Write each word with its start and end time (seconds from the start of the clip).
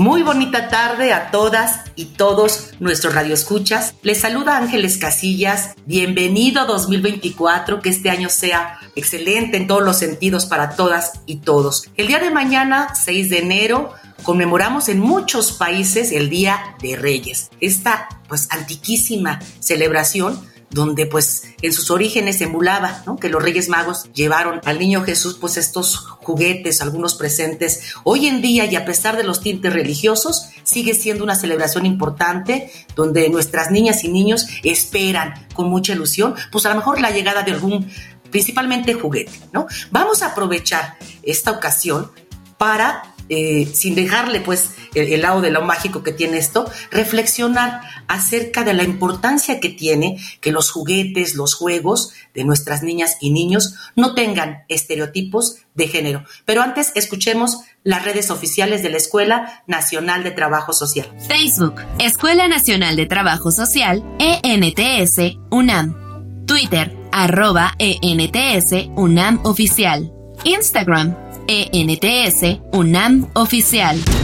Muy 0.00 0.22
bonita 0.22 0.70
tarde 0.70 1.12
a 1.12 1.30
todas 1.30 1.80
y 1.94 2.06
todos 2.06 2.70
nuestros 2.80 3.14
radioescuchas. 3.14 3.96
Les 4.00 4.18
saluda 4.18 4.56
Ángeles 4.56 4.96
Casillas. 4.96 5.74
Bienvenido 5.84 6.64
2024, 6.64 7.82
que 7.82 7.90
este 7.90 8.08
año 8.08 8.30
sea 8.30 8.78
excelente 8.96 9.58
en 9.58 9.66
todos 9.66 9.82
los 9.82 9.98
sentidos 9.98 10.46
para 10.46 10.70
todas 10.70 11.20
y 11.26 11.40
todos. 11.40 11.90
El 11.98 12.06
día 12.06 12.18
de 12.18 12.30
mañana, 12.30 12.94
6 12.94 13.28
de 13.28 13.40
enero, 13.40 13.92
conmemoramos 14.22 14.88
en 14.88 15.00
muchos 15.00 15.52
países 15.52 16.12
el 16.12 16.30
Día 16.30 16.76
de 16.80 16.96
Reyes. 16.96 17.50
Esta 17.60 18.08
pues 18.26 18.48
antiquísima 18.50 19.38
celebración 19.58 20.40
donde 20.70 21.06
pues 21.06 21.44
en 21.62 21.72
sus 21.72 21.90
orígenes 21.90 22.40
emulaba. 22.40 23.04
Que 23.20 23.28
los 23.28 23.42
Reyes 23.42 23.68
Magos 23.68 24.10
llevaron 24.14 24.60
al 24.64 24.78
niño 24.78 25.02
Jesús 25.02 25.36
pues 25.40 25.56
estos 25.56 25.96
juguetes, 25.98 26.80
algunos 26.80 27.14
presentes. 27.14 27.94
Hoy 28.04 28.26
en 28.26 28.40
día 28.40 28.64
y 28.66 28.76
a 28.76 28.84
pesar 28.84 29.16
de 29.16 29.24
los 29.24 29.40
tintes 29.40 29.72
religiosos, 29.72 30.48
sigue 30.62 30.94
siendo 30.94 31.24
una 31.24 31.34
celebración 31.34 31.86
importante 31.86 32.70
donde 32.94 33.28
nuestras 33.28 33.70
niñas 33.70 34.04
y 34.04 34.08
niños 34.08 34.46
esperan 34.62 35.46
con 35.54 35.68
mucha 35.68 35.92
ilusión, 35.92 36.34
pues 36.52 36.64
a 36.66 36.70
lo 36.70 36.76
mejor 36.76 37.00
la 37.00 37.10
llegada 37.10 37.42
de 37.42 37.52
algún 37.52 37.90
principalmente 38.30 38.94
juguete, 38.94 39.32
¿no? 39.52 39.66
Vamos 39.90 40.22
a 40.22 40.28
aprovechar 40.28 40.96
esta 41.22 41.50
ocasión 41.50 42.10
para 42.58 43.09
eh, 43.32 43.68
sin 43.72 43.94
dejarle 43.94 44.40
pues 44.40 44.72
el, 44.94 45.22
lado 45.22 45.40
de 45.40 45.52
lo 45.52 45.62
mágico 45.62 46.02
que 46.02 46.12
tiene 46.12 46.38
esto, 46.38 46.68
reflexionar 46.90 47.80
acerca 48.08 48.64
de 48.64 48.74
la 48.74 48.82
importancia 48.82 49.60
que 49.60 49.68
tiene 49.68 50.18
que 50.40 50.50
los 50.50 50.72
juguetes, 50.72 51.36
los 51.36 51.54
juegos 51.54 52.12
de 52.34 52.42
nuestras 52.42 52.82
niñas 52.82 53.18
y 53.20 53.30
niños 53.30 53.76
no 53.94 54.14
tengan 54.14 54.64
estereotipos 54.68 55.58
de 55.74 55.86
género. 55.86 56.24
Pero 56.44 56.62
antes 56.62 56.90
escuchemos 56.96 57.58
las 57.84 58.04
redes 58.04 58.32
oficiales 58.32 58.82
de 58.82 58.90
la 58.90 58.96
Escuela 58.96 59.62
Nacional 59.68 60.24
de 60.24 60.32
Trabajo 60.32 60.72
Social. 60.72 61.06
Facebook, 61.28 61.76
Escuela 62.00 62.48
Nacional 62.48 62.96
de 62.96 63.06
Trabajo 63.06 63.52
Social, 63.52 64.04
ENTS, 64.18 65.38
UNAM. 65.50 66.46
Twitter, 66.46 66.96
arroba 67.12 67.76
ENTS, 67.78 68.90
UNAM 68.96 69.40
Oficial. 69.44 70.12
Instagram, 70.42 71.16
ENTS 71.50 72.60
UNAM 72.72 73.26
Oficial. 73.34 74.19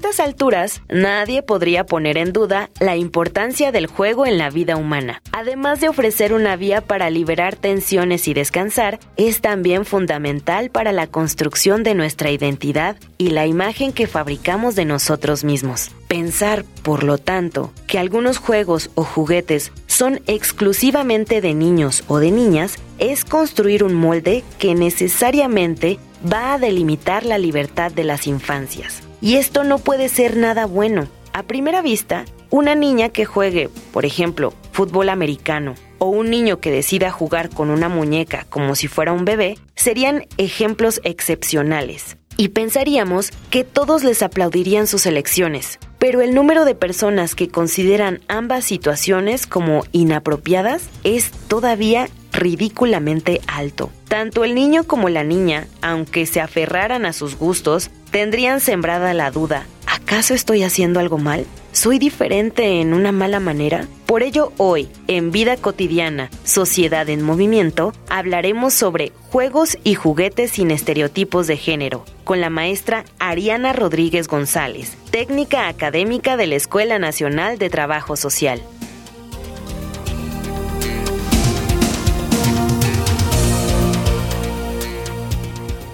Estas 0.00 0.18
alturas, 0.20 0.80
nadie 0.88 1.42
podría 1.42 1.84
poner 1.84 2.16
en 2.16 2.32
duda 2.32 2.70
la 2.80 2.96
importancia 2.96 3.70
del 3.70 3.86
juego 3.86 4.24
en 4.24 4.38
la 4.38 4.48
vida 4.48 4.78
humana. 4.78 5.20
Además 5.30 5.78
de 5.78 5.90
ofrecer 5.90 6.32
una 6.32 6.56
vía 6.56 6.80
para 6.80 7.10
liberar 7.10 7.54
tensiones 7.54 8.26
y 8.26 8.32
descansar, 8.32 8.98
es 9.18 9.42
también 9.42 9.84
fundamental 9.84 10.70
para 10.70 10.92
la 10.92 11.06
construcción 11.06 11.82
de 11.82 11.94
nuestra 11.94 12.30
identidad 12.30 12.96
y 13.18 13.28
la 13.28 13.46
imagen 13.46 13.92
que 13.92 14.06
fabricamos 14.06 14.74
de 14.74 14.86
nosotros 14.86 15.44
mismos. 15.44 15.90
Pensar, 16.08 16.64
por 16.82 17.04
lo 17.04 17.18
tanto, 17.18 17.70
que 17.86 17.98
algunos 17.98 18.38
juegos 18.38 18.90
o 18.94 19.04
juguetes 19.04 19.70
son 19.86 20.22
exclusivamente 20.26 21.42
de 21.42 21.52
niños 21.52 22.04
o 22.08 22.20
de 22.20 22.30
niñas 22.30 22.78
es 22.98 23.26
construir 23.26 23.84
un 23.84 23.92
molde 23.92 24.44
que 24.58 24.74
necesariamente 24.74 25.98
va 26.26 26.54
a 26.54 26.58
delimitar 26.58 27.26
la 27.26 27.36
libertad 27.36 27.92
de 27.92 28.04
las 28.04 28.26
infancias. 28.26 29.09
Y 29.20 29.36
esto 29.36 29.64
no 29.64 29.78
puede 29.78 30.08
ser 30.08 30.36
nada 30.36 30.66
bueno. 30.66 31.08
A 31.32 31.42
primera 31.42 31.82
vista, 31.82 32.24
una 32.50 32.74
niña 32.74 33.10
que 33.10 33.24
juegue, 33.24 33.68
por 33.92 34.04
ejemplo, 34.04 34.52
fútbol 34.72 35.08
americano, 35.08 35.74
o 35.98 36.06
un 36.06 36.30
niño 36.30 36.58
que 36.58 36.70
decida 36.70 37.10
jugar 37.10 37.50
con 37.50 37.70
una 37.70 37.88
muñeca 37.88 38.46
como 38.48 38.74
si 38.74 38.88
fuera 38.88 39.12
un 39.12 39.24
bebé, 39.24 39.58
serían 39.76 40.26
ejemplos 40.38 41.00
excepcionales. 41.04 42.16
Y 42.36 42.48
pensaríamos 42.48 43.30
que 43.50 43.64
todos 43.64 44.02
les 44.02 44.22
aplaudirían 44.22 44.86
sus 44.86 45.04
elecciones. 45.06 45.78
Pero 46.00 46.22
el 46.22 46.34
número 46.34 46.64
de 46.64 46.74
personas 46.74 47.34
que 47.34 47.48
consideran 47.48 48.22
ambas 48.26 48.64
situaciones 48.64 49.46
como 49.46 49.84
inapropiadas 49.92 50.88
es 51.04 51.30
todavía 51.30 52.08
ridículamente 52.32 53.42
alto. 53.46 53.90
Tanto 54.08 54.42
el 54.44 54.54
niño 54.54 54.84
como 54.84 55.10
la 55.10 55.24
niña, 55.24 55.66
aunque 55.82 56.24
se 56.24 56.40
aferraran 56.40 57.04
a 57.04 57.12
sus 57.12 57.36
gustos, 57.36 57.90
tendrían 58.10 58.60
sembrada 58.60 59.12
la 59.12 59.30
duda, 59.30 59.66
¿acaso 60.10 60.34
estoy 60.34 60.64
haciendo 60.64 60.98
algo 60.98 61.18
mal? 61.18 61.46
¿Soy 61.70 62.00
diferente 62.00 62.80
en 62.80 62.94
una 62.94 63.12
mala 63.12 63.38
manera? 63.38 63.86
Por 64.06 64.24
ello 64.24 64.52
hoy, 64.56 64.88
en 65.06 65.30
Vida 65.30 65.56
Cotidiana, 65.56 66.30
Sociedad 66.42 67.08
en 67.08 67.22
Movimiento, 67.22 67.92
hablaremos 68.08 68.74
sobre 68.74 69.12
juegos 69.30 69.78
y 69.84 69.94
juguetes 69.94 70.50
sin 70.50 70.72
estereotipos 70.72 71.46
de 71.46 71.56
género, 71.56 72.04
con 72.24 72.40
la 72.40 72.50
maestra 72.50 73.04
Ariana 73.20 73.72
Rodríguez 73.72 74.26
González, 74.26 74.96
técnica 75.12 75.68
académica 75.68 76.36
de 76.36 76.48
la 76.48 76.56
Escuela 76.56 76.98
Nacional 76.98 77.56
de 77.58 77.70
Trabajo 77.70 78.16
Social. 78.16 78.60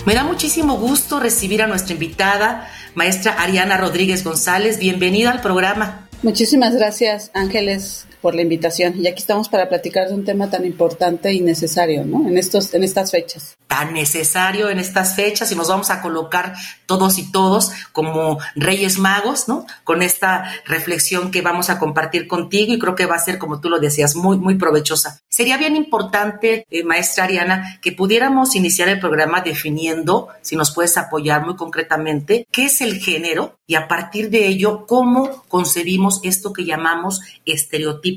Me 0.06 0.14
da 0.14 0.22
muchísimo 0.22 0.76
gusto 0.76 1.18
recibir 1.18 1.62
a 1.62 1.66
nuestra 1.66 1.94
invitada, 1.94 2.70
maestra 2.94 3.32
Ariana 3.42 3.76
Rodríguez 3.76 4.22
González. 4.22 4.78
Bienvenida 4.78 5.32
al 5.32 5.40
programa. 5.40 6.06
Muchísimas 6.22 6.76
gracias, 6.76 7.32
Ángeles, 7.34 8.06
por 8.26 8.34
la 8.34 8.42
invitación. 8.42 8.94
Y 8.98 9.06
aquí 9.06 9.20
estamos 9.20 9.48
para 9.48 9.68
platicar 9.68 10.08
de 10.08 10.14
un 10.14 10.24
tema 10.24 10.50
tan 10.50 10.66
importante 10.66 11.32
y 11.32 11.42
necesario, 11.42 12.04
¿no? 12.04 12.26
En 12.26 12.36
estos, 12.36 12.74
en 12.74 12.82
estas 12.82 13.12
fechas. 13.12 13.56
Tan 13.68 13.94
necesario 13.94 14.68
en 14.68 14.80
estas 14.80 15.14
fechas 15.14 15.52
y 15.52 15.54
nos 15.54 15.68
vamos 15.68 15.90
a 15.90 16.02
colocar 16.02 16.54
todos 16.86 17.18
y 17.18 17.30
todos 17.30 17.70
como 17.92 18.38
Reyes 18.56 18.98
Magos, 18.98 19.46
¿no? 19.46 19.64
Con 19.84 20.02
esta 20.02 20.42
reflexión 20.64 21.30
que 21.30 21.40
vamos 21.40 21.70
a 21.70 21.78
compartir 21.78 22.26
contigo 22.26 22.72
y 22.72 22.80
creo 22.80 22.96
que 22.96 23.06
va 23.06 23.14
a 23.14 23.20
ser, 23.20 23.38
como 23.38 23.60
tú 23.60 23.70
lo 23.70 23.78
decías, 23.78 24.16
muy, 24.16 24.38
muy 24.38 24.56
provechosa. 24.56 25.20
Sería 25.28 25.56
bien 25.56 25.76
importante, 25.76 26.66
eh, 26.68 26.82
maestra 26.82 27.24
Ariana, 27.24 27.78
que 27.80 27.92
pudiéramos 27.92 28.56
iniciar 28.56 28.88
el 28.88 28.98
programa 28.98 29.40
definiendo, 29.40 30.30
si 30.42 30.56
nos 30.56 30.74
puedes 30.74 30.96
apoyar 30.96 31.46
muy 31.46 31.54
concretamente, 31.54 32.48
qué 32.50 32.64
es 32.64 32.80
el 32.80 32.98
género 32.98 33.56
y 33.68 33.76
a 33.76 33.86
partir 33.86 34.30
de 34.30 34.46
ello, 34.46 34.84
cómo 34.86 35.44
concebimos 35.46 36.20
esto 36.24 36.52
que 36.52 36.64
llamamos 36.64 37.20
estereotipos 37.44 38.15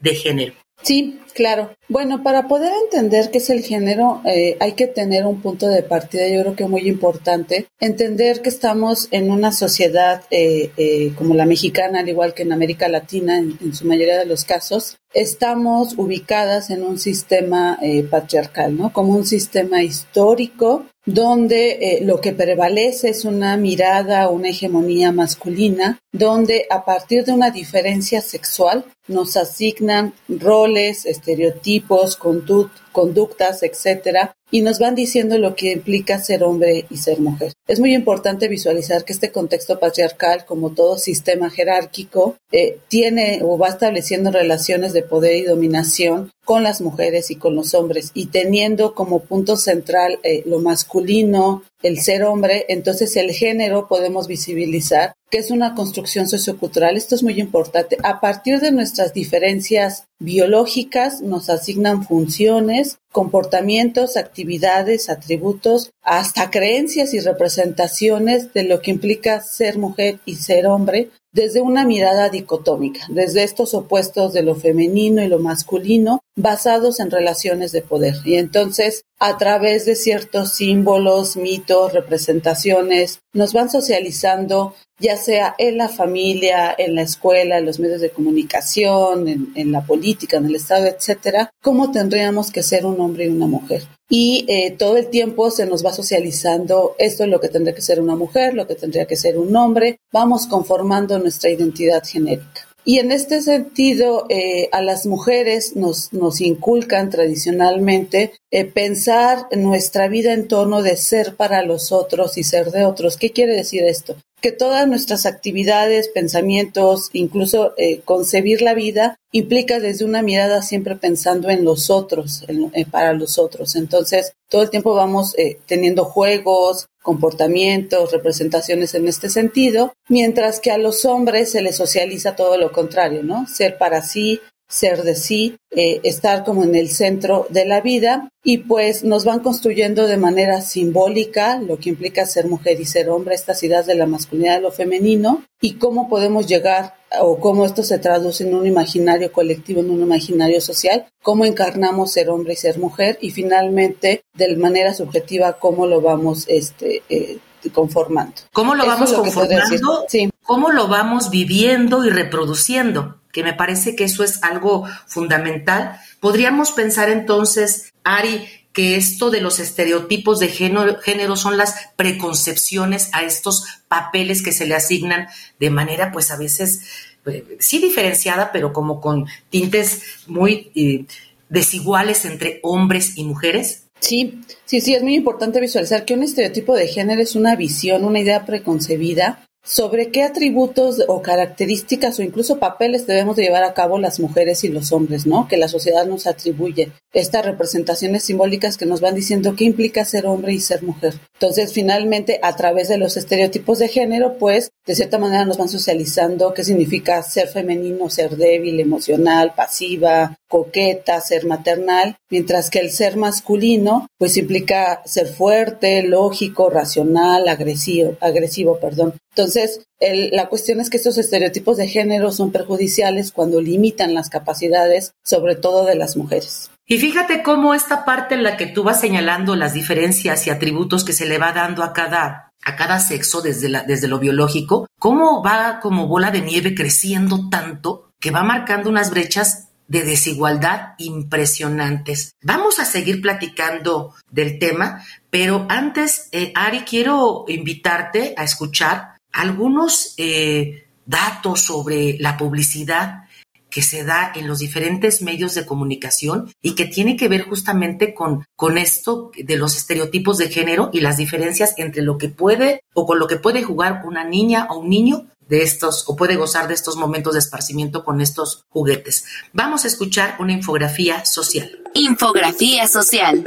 de 0.00 0.14
género. 0.14 0.54
Sí, 0.82 1.20
claro. 1.34 1.75
Bueno, 1.88 2.24
para 2.24 2.48
poder 2.48 2.72
entender 2.84 3.30
qué 3.30 3.38
es 3.38 3.48
el 3.48 3.62
género, 3.62 4.20
eh, 4.24 4.56
hay 4.58 4.72
que 4.72 4.88
tener 4.88 5.24
un 5.24 5.40
punto 5.40 5.68
de 5.68 5.84
partida, 5.84 6.26
yo 6.26 6.40
creo 6.40 6.56
que 6.56 6.66
muy 6.66 6.88
importante. 6.88 7.68
Entender 7.78 8.42
que 8.42 8.48
estamos 8.48 9.06
en 9.12 9.30
una 9.30 9.52
sociedad 9.52 10.22
eh, 10.32 10.72
eh, 10.76 11.12
como 11.16 11.34
la 11.34 11.46
mexicana, 11.46 12.00
al 12.00 12.08
igual 12.08 12.34
que 12.34 12.42
en 12.42 12.52
América 12.52 12.88
Latina, 12.88 13.38
en, 13.38 13.72
su 13.72 13.86
mayoría 13.86 14.18
de 14.18 14.26
los 14.26 14.44
casos, 14.44 14.98
estamos 15.14 15.94
ubicadas 15.96 16.70
en 16.70 16.82
un 16.82 16.98
sistema 16.98 17.78
patriarcal, 18.10 18.76
¿no? 18.76 18.92
Como 18.92 19.14
un 19.14 19.24
sistema 19.24 19.82
histórico 19.82 20.86
donde 21.06 22.00
lo 22.02 22.20
que 22.20 22.32
prevalece 22.32 23.10
es 23.10 23.24
una 23.24 23.56
mirada, 23.56 24.28
una 24.28 24.48
hegemonía 24.50 25.12
masculina, 25.12 25.98
donde 26.12 26.66
a 26.68 26.84
partir 26.84 27.24
de 27.24 27.32
una 27.32 27.50
diferencia 27.50 28.20
sexual 28.20 28.84
nos 29.08 29.36
asignan 29.36 30.14
roles, 30.28 31.06
estereotipos, 31.06 31.75
equipos 31.76 32.16
con 32.16 32.40
tut 32.40 32.70
conductas, 32.96 33.62
etcétera, 33.62 34.34
y 34.50 34.62
nos 34.62 34.78
van 34.78 34.94
diciendo 34.94 35.36
lo 35.36 35.54
que 35.54 35.72
implica 35.72 36.18
ser 36.18 36.42
hombre 36.44 36.86
y 36.88 36.96
ser 36.96 37.20
mujer. 37.20 37.52
Es 37.68 37.78
muy 37.78 37.94
importante 37.94 38.48
visualizar 38.48 39.04
que 39.04 39.12
este 39.12 39.30
contexto 39.30 39.78
patriarcal, 39.78 40.46
como 40.46 40.70
todo 40.70 40.96
sistema 40.96 41.50
jerárquico, 41.50 42.36
eh, 42.52 42.78
tiene 42.88 43.40
o 43.42 43.58
va 43.58 43.68
estableciendo 43.68 44.30
relaciones 44.30 44.94
de 44.94 45.02
poder 45.02 45.36
y 45.36 45.42
dominación 45.42 46.30
con 46.46 46.62
las 46.62 46.80
mujeres 46.80 47.30
y 47.30 47.36
con 47.36 47.54
los 47.54 47.74
hombres 47.74 48.12
y 48.14 48.26
teniendo 48.26 48.94
como 48.94 49.18
punto 49.18 49.56
central 49.56 50.18
eh, 50.22 50.42
lo 50.46 50.60
masculino, 50.60 51.64
el 51.82 52.00
ser 52.00 52.22
hombre, 52.22 52.64
entonces 52.68 53.16
el 53.16 53.32
género 53.32 53.88
podemos 53.88 54.26
visibilizar 54.26 55.12
que 55.30 55.38
es 55.38 55.50
una 55.50 55.74
construcción 55.74 56.28
sociocultural. 56.28 56.96
Esto 56.96 57.16
es 57.16 57.22
muy 57.22 57.40
importante. 57.40 57.98
A 58.04 58.20
partir 58.20 58.60
de 58.60 58.70
nuestras 58.70 59.12
diferencias 59.12 60.04
biológicas 60.18 61.20
nos 61.20 61.50
asignan 61.50 62.04
funciones, 62.04 62.85
this 62.86 62.98
comportamientos, 63.16 64.18
actividades, 64.18 65.08
atributos, 65.08 65.90
hasta 66.02 66.50
creencias 66.50 67.14
y 67.14 67.20
representaciones 67.20 68.52
de 68.52 68.64
lo 68.64 68.82
que 68.82 68.90
implica 68.90 69.40
ser 69.40 69.78
mujer 69.78 70.18
y 70.26 70.34
ser 70.34 70.66
hombre 70.66 71.08
desde 71.32 71.62
una 71.62 71.86
mirada 71.86 72.28
dicotómica, 72.28 73.06
desde 73.08 73.42
estos 73.42 73.72
opuestos 73.72 74.34
de 74.34 74.42
lo 74.42 74.54
femenino 74.54 75.22
y 75.22 75.28
lo 75.28 75.38
masculino, 75.38 76.20
basados 76.36 77.00
en 77.00 77.10
relaciones 77.10 77.72
de 77.72 77.80
poder. 77.80 78.16
Y 78.26 78.34
entonces, 78.34 79.04
a 79.18 79.38
través 79.38 79.86
de 79.86 79.96
ciertos 79.96 80.52
símbolos, 80.52 81.38
mitos, 81.38 81.94
representaciones, 81.94 83.20
nos 83.32 83.54
van 83.54 83.70
socializando 83.70 84.74
ya 84.98 85.16
sea 85.16 85.54
en 85.58 85.76
la 85.76 85.88
familia, 85.88 86.74
en 86.76 86.94
la 86.94 87.02
escuela, 87.02 87.58
en 87.58 87.66
los 87.66 87.78
medios 87.78 88.00
de 88.00 88.10
comunicación, 88.10 89.52
en, 89.54 89.72
la 89.72 89.82
política, 89.82 90.38
en 90.38 90.46
el 90.46 90.54
Estado, 90.54 90.86
etcétera, 90.86 91.50
cómo 91.62 91.90
tendríamos 91.90 92.50
que 92.50 92.62
ser 92.62 92.86
un 92.86 93.00
hombre 93.06 93.24
y 93.24 93.28
una 93.28 93.46
mujer. 93.46 93.82
Y 94.08 94.44
eh, 94.48 94.72
todo 94.78 94.96
el 94.96 95.08
tiempo 95.08 95.50
se 95.50 95.66
nos 95.66 95.84
va 95.84 95.92
socializando 95.92 96.94
esto 96.98 97.24
es 97.24 97.30
lo 97.30 97.40
que 97.40 97.48
tendría 97.48 97.74
que 97.74 97.82
ser 97.82 98.00
una 98.00 98.14
mujer, 98.14 98.54
lo 98.54 98.66
que 98.66 98.74
tendría 98.74 99.06
que 99.06 99.16
ser 99.16 99.38
un 99.38 99.56
hombre, 99.56 99.98
vamos 100.12 100.46
conformando 100.46 101.18
nuestra 101.18 101.50
identidad 101.50 102.04
genérica. 102.04 102.66
Y 102.88 103.00
en 103.00 103.10
este 103.10 103.42
sentido, 103.42 104.26
eh, 104.28 104.68
a 104.70 104.80
las 104.80 105.06
mujeres 105.06 105.74
nos, 105.74 106.12
nos 106.12 106.40
inculcan 106.40 107.10
tradicionalmente 107.10 108.32
eh, 108.52 108.64
pensar 108.64 109.48
nuestra 109.50 110.06
vida 110.06 110.32
en 110.32 110.46
torno 110.46 110.82
de 110.82 110.96
ser 110.96 111.34
para 111.34 111.64
los 111.64 111.90
otros 111.90 112.38
y 112.38 112.44
ser 112.44 112.70
de 112.70 112.84
otros. 112.84 113.16
¿Qué 113.16 113.32
quiere 113.32 113.56
decir 113.56 113.82
esto? 113.82 114.14
Que 114.46 114.52
todas 114.52 114.86
nuestras 114.86 115.26
actividades, 115.26 116.06
pensamientos, 116.06 117.10
incluso 117.12 117.74
eh, 117.76 118.02
concebir 118.04 118.62
la 118.62 118.74
vida, 118.74 119.16
implica 119.32 119.80
desde 119.80 120.04
una 120.04 120.22
mirada 120.22 120.62
siempre 120.62 120.94
pensando 120.94 121.50
en 121.50 121.64
los 121.64 121.90
otros, 121.90 122.44
eh, 122.46 122.86
para 122.88 123.12
los 123.12 123.40
otros. 123.40 123.74
Entonces, 123.74 124.34
todo 124.48 124.62
el 124.62 124.70
tiempo 124.70 124.94
vamos 124.94 125.36
eh, 125.36 125.58
teniendo 125.66 126.04
juegos, 126.04 126.86
comportamientos, 127.02 128.12
representaciones 128.12 128.94
en 128.94 129.08
este 129.08 129.30
sentido, 129.30 129.94
mientras 130.08 130.60
que 130.60 130.70
a 130.70 130.78
los 130.78 131.04
hombres 131.04 131.50
se 131.50 131.60
les 131.60 131.74
socializa 131.74 132.36
todo 132.36 132.56
lo 132.56 132.70
contrario, 132.70 133.24
¿no? 133.24 133.48
Ser 133.48 133.78
para 133.78 134.00
sí, 134.00 134.40
ser 134.68 135.02
de 135.02 135.14
sí, 135.14 135.56
eh, 135.70 136.00
estar 136.02 136.44
como 136.44 136.64
en 136.64 136.74
el 136.74 136.88
centro 136.88 137.46
de 137.50 137.64
la 137.64 137.80
vida 137.80 138.28
y 138.42 138.58
pues 138.58 139.04
nos 139.04 139.24
van 139.24 139.40
construyendo 139.40 140.06
de 140.06 140.16
manera 140.16 140.60
simbólica 140.60 141.58
lo 141.58 141.78
que 141.78 141.90
implica 141.90 142.26
ser 142.26 142.46
mujer 142.46 142.80
y 142.80 142.84
ser 142.84 143.08
hombre, 143.08 143.34
estas 143.34 143.62
ideas 143.62 143.86
de 143.86 143.94
la 143.94 144.06
masculinidad 144.06 144.58
y 144.58 144.62
lo 144.62 144.72
femenino 144.72 145.44
y 145.60 145.74
cómo 145.74 146.08
podemos 146.08 146.46
llegar 146.46 146.94
o 147.20 147.38
cómo 147.38 147.64
esto 147.64 147.82
se 147.82 147.98
traduce 147.98 148.44
en 148.44 148.54
un 148.54 148.66
imaginario 148.66 149.32
colectivo, 149.32 149.80
en 149.80 149.90
un 149.90 150.02
imaginario 150.02 150.60
social, 150.60 151.06
cómo 151.22 151.44
encarnamos 151.44 152.12
ser 152.12 152.30
hombre 152.30 152.54
y 152.54 152.56
ser 152.56 152.78
mujer 152.78 153.18
y 153.20 153.30
finalmente 153.30 154.22
de 154.34 154.56
manera 154.56 154.94
subjetiva 154.94 155.58
cómo 155.58 155.86
lo 155.86 156.00
vamos 156.00 156.44
este, 156.48 157.02
eh, 157.08 157.38
conformando. 157.72 158.42
¿Cómo 158.52 158.74
lo 158.74 158.86
vamos 158.86 159.12
conformando? 159.12 160.04
Sí. 160.08 160.28
¿Cómo 160.46 160.70
lo 160.70 160.88
vamos 160.88 161.30
viviendo 161.30 162.04
y 162.04 162.10
reproduciendo? 162.10 163.20
que 163.36 163.44
me 163.44 163.52
parece 163.52 163.94
que 163.94 164.04
eso 164.04 164.24
es 164.24 164.42
algo 164.42 164.88
fundamental. 165.06 166.00
Podríamos 166.20 166.72
pensar 166.72 167.10
entonces, 167.10 167.92
Ari, 168.02 168.48
que 168.72 168.96
esto 168.96 169.30
de 169.30 169.42
los 169.42 169.58
estereotipos 169.58 170.38
de 170.38 170.48
género, 170.48 171.36
son 171.36 171.58
las 171.58 171.90
preconcepciones 171.96 173.10
a 173.12 173.24
estos 173.24 173.64
papeles 173.88 174.42
que 174.42 174.52
se 174.52 174.64
le 174.64 174.74
asignan 174.74 175.28
de 175.60 175.68
manera, 175.68 176.12
pues 176.12 176.30
a 176.30 176.38
veces, 176.38 176.80
eh, 177.26 177.58
sí 177.58 177.78
diferenciada, 177.78 178.52
pero 178.52 178.72
como 178.72 179.02
con 179.02 179.26
tintes 179.50 180.00
muy 180.26 180.70
eh, 180.74 181.04
desiguales 181.50 182.24
entre 182.24 182.60
hombres 182.62 183.18
y 183.18 183.24
mujeres. 183.24 183.82
Sí, 184.00 184.40
sí, 184.64 184.80
sí, 184.80 184.94
es 184.94 185.02
muy 185.02 185.14
importante 185.14 185.60
visualizar 185.60 186.06
que 186.06 186.14
un 186.14 186.22
estereotipo 186.22 186.74
de 186.74 186.88
género 186.88 187.20
es 187.20 187.34
una 187.34 187.54
visión, 187.54 188.02
una 188.02 188.20
idea 188.20 188.46
preconcebida 188.46 189.45
sobre 189.66 190.10
qué 190.10 190.22
atributos 190.22 191.02
o 191.08 191.20
características 191.22 192.18
o 192.18 192.22
incluso 192.22 192.58
papeles 192.58 193.06
debemos 193.06 193.36
de 193.36 193.42
llevar 193.42 193.64
a 193.64 193.74
cabo 193.74 193.98
las 193.98 194.20
mujeres 194.20 194.62
y 194.62 194.68
los 194.68 194.92
hombres, 194.92 195.26
¿no? 195.26 195.48
Que 195.48 195.56
la 195.56 195.66
sociedad 195.68 196.06
nos 196.06 196.28
atribuye. 196.28 196.92
Estas 197.12 197.44
representaciones 197.44 198.22
simbólicas 198.24 198.76
que 198.76 198.86
nos 198.86 199.00
van 199.00 199.16
diciendo 199.16 199.56
qué 199.56 199.64
implica 199.64 200.04
ser 200.04 200.26
hombre 200.26 200.52
y 200.52 200.60
ser 200.60 200.84
mujer. 200.84 201.14
Entonces, 201.34 201.72
finalmente, 201.72 202.38
a 202.42 202.54
través 202.54 202.88
de 202.88 202.98
los 202.98 203.16
estereotipos 203.16 203.78
de 203.80 203.88
género, 203.88 204.38
pues, 204.38 204.70
de 204.86 204.94
cierta 204.94 205.18
manera 205.18 205.44
nos 205.44 205.58
van 205.58 205.68
socializando 205.68 206.54
qué 206.54 206.62
significa 206.62 207.22
ser 207.22 207.48
femenino, 207.48 208.08
ser 208.08 208.36
débil, 208.36 208.78
emocional, 208.78 209.52
pasiva, 209.56 210.38
coqueta, 210.48 211.20
ser 211.20 211.44
maternal, 211.44 212.16
mientras 212.30 212.70
que 212.70 212.78
el 212.78 212.90
ser 212.90 213.16
masculino, 213.16 214.06
pues 214.18 214.36
implica 214.36 215.02
ser 215.04 215.26
fuerte, 215.26 216.02
lógico, 216.02 216.70
racional, 216.70 217.48
agresivo, 217.48 218.16
agresivo, 218.20 218.78
perdón. 218.78 219.14
Entonces, 219.36 219.86
la 220.00 220.48
cuestión 220.48 220.80
es 220.80 220.88
que 220.88 220.96
estos 220.96 221.18
estereotipos 221.18 221.76
de 221.76 221.86
género 221.88 222.32
son 222.32 222.52
perjudiciales 222.52 223.32
cuando 223.32 223.60
limitan 223.60 224.14
las 224.14 224.30
capacidades, 224.30 225.12
sobre 225.22 225.56
todo 225.56 225.84
de 225.84 225.94
las 225.94 226.16
mujeres. 226.16 226.70
Y 226.86 226.96
fíjate 226.96 227.42
cómo 227.42 227.74
esta 227.74 228.06
parte 228.06 228.34
en 228.34 228.42
la 228.42 228.56
que 228.56 228.66
tú 228.66 228.82
vas 228.82 228.98
señalando 228.98 229.54
las 229.54 229.74
diferencias 229.74 230.46
y 230.46 230.50
atributos 230.50 231.04
que 231.04 231.12
se 231.12 231.26
le 231.26 231.36
va 231.36 231.52
dando 231.52 231.82
a 231.82 231.92
cada, 231.92 232.54
a 232.64 232.76
cada 232.76 232.98
sexo 232.98 233.42
desde, 233.42 233.68
la, 233.68 233.82
desde 233.82 234.08
lo 234.08 234.18
biológico, 234.18 234.86
cómo 234.98 235.42
va 235.42 235.80
como 235.82 236.06
bola 236.06 236.30
de 236.30 236.40
nieve 236.40 236.74
creciendo 236.74 237.50
tanto 237.50 238.12
que 238.18 238.30
va 238.30 238.42
marcando 238.42 238.88
unas 238.88 239.10
brechas 239.10 239.68
de 239.88 240.02
desigualdad 240.02 240.94
impresionantes. 240.98 242.34
Vamos 242.42 242.78
a 242.78 242.84
seguir 242.84 243.20
platicando 243.20 244.14
del 244.30 244.58
tema, 244.58 245.04
pero 245.30 245.66
antes, 245.68 246.28
eh, 246.32 246.52
Ari, 246.54 246.80
quiero 246.80 247.44
invitarte 247.48 248.34
a 248.36 248.44
escuchar 248.44 249.15
algunos 249.36 250.14
eh, 250.16 250.86
datos 251.04 251.60
sobre 251.60 252.16
la 252.18 252.36
publicidad 252.36 253.24
que 253.68 253.82
se 253.82 254.04
da 254.04 254.32
en 254.34 254.48
los 254.48 254.60
diferentes 254.60 255.20
medios 255.20 255.54
de 255.54 255.66
comunicación 255.66 256.50
y 256.62 256.74
que 256.74 256.86
tiene 256.86 257.16
que 257.16 257.28
ver 257.28 257.42
justamente 257.42 258.14
con, 258.14 258.46
con 258.56 258.78
esto 258.78 259.30
de 259.36 259.56
los 259.56 259.76
estereotipos 259.76 260.38
de 260.38 260.48
género 260.48 260.88
y 260.92 261.00
las 261.00 261.18
diferencias 261.18 261.74
entre 261.76 262.00
lo 262.00 262.16
que 262.16 262.30
puede 262.30 262.80
o 262.94 263.04
con 263.04 263.18
lo 263.18 263.26
que 263.26 263.36
puede 263.36 263.62
jugar 263.62 264.02
una 264.06 264.24
niña 264.24 264.68
o 264.70 264.78
un 264.78 264.88
niño 264.88 265.26
de 265.46 265.62
estos 265.62 266.04
o 266.08 266.16
puede 266.16 266.36
gozar 266.36 266.68
de 266.68 266.74
estos 266.74 266.96
momentos 266.96 267.34
de 267.34 267.40
esparcimiento 267.40 268.04
con 268.04 268.22
estos 268.22 268.64
juguetes. 268.70 269.26
Vamos 269.52 269.84
a 269.84 269.88
escuchar 269.88 270.36
una 270.40 270.54
infografía 270.54 271.26
social. 271.26 271.82
Infografía 271.94 272.88
social. 272.88 273.44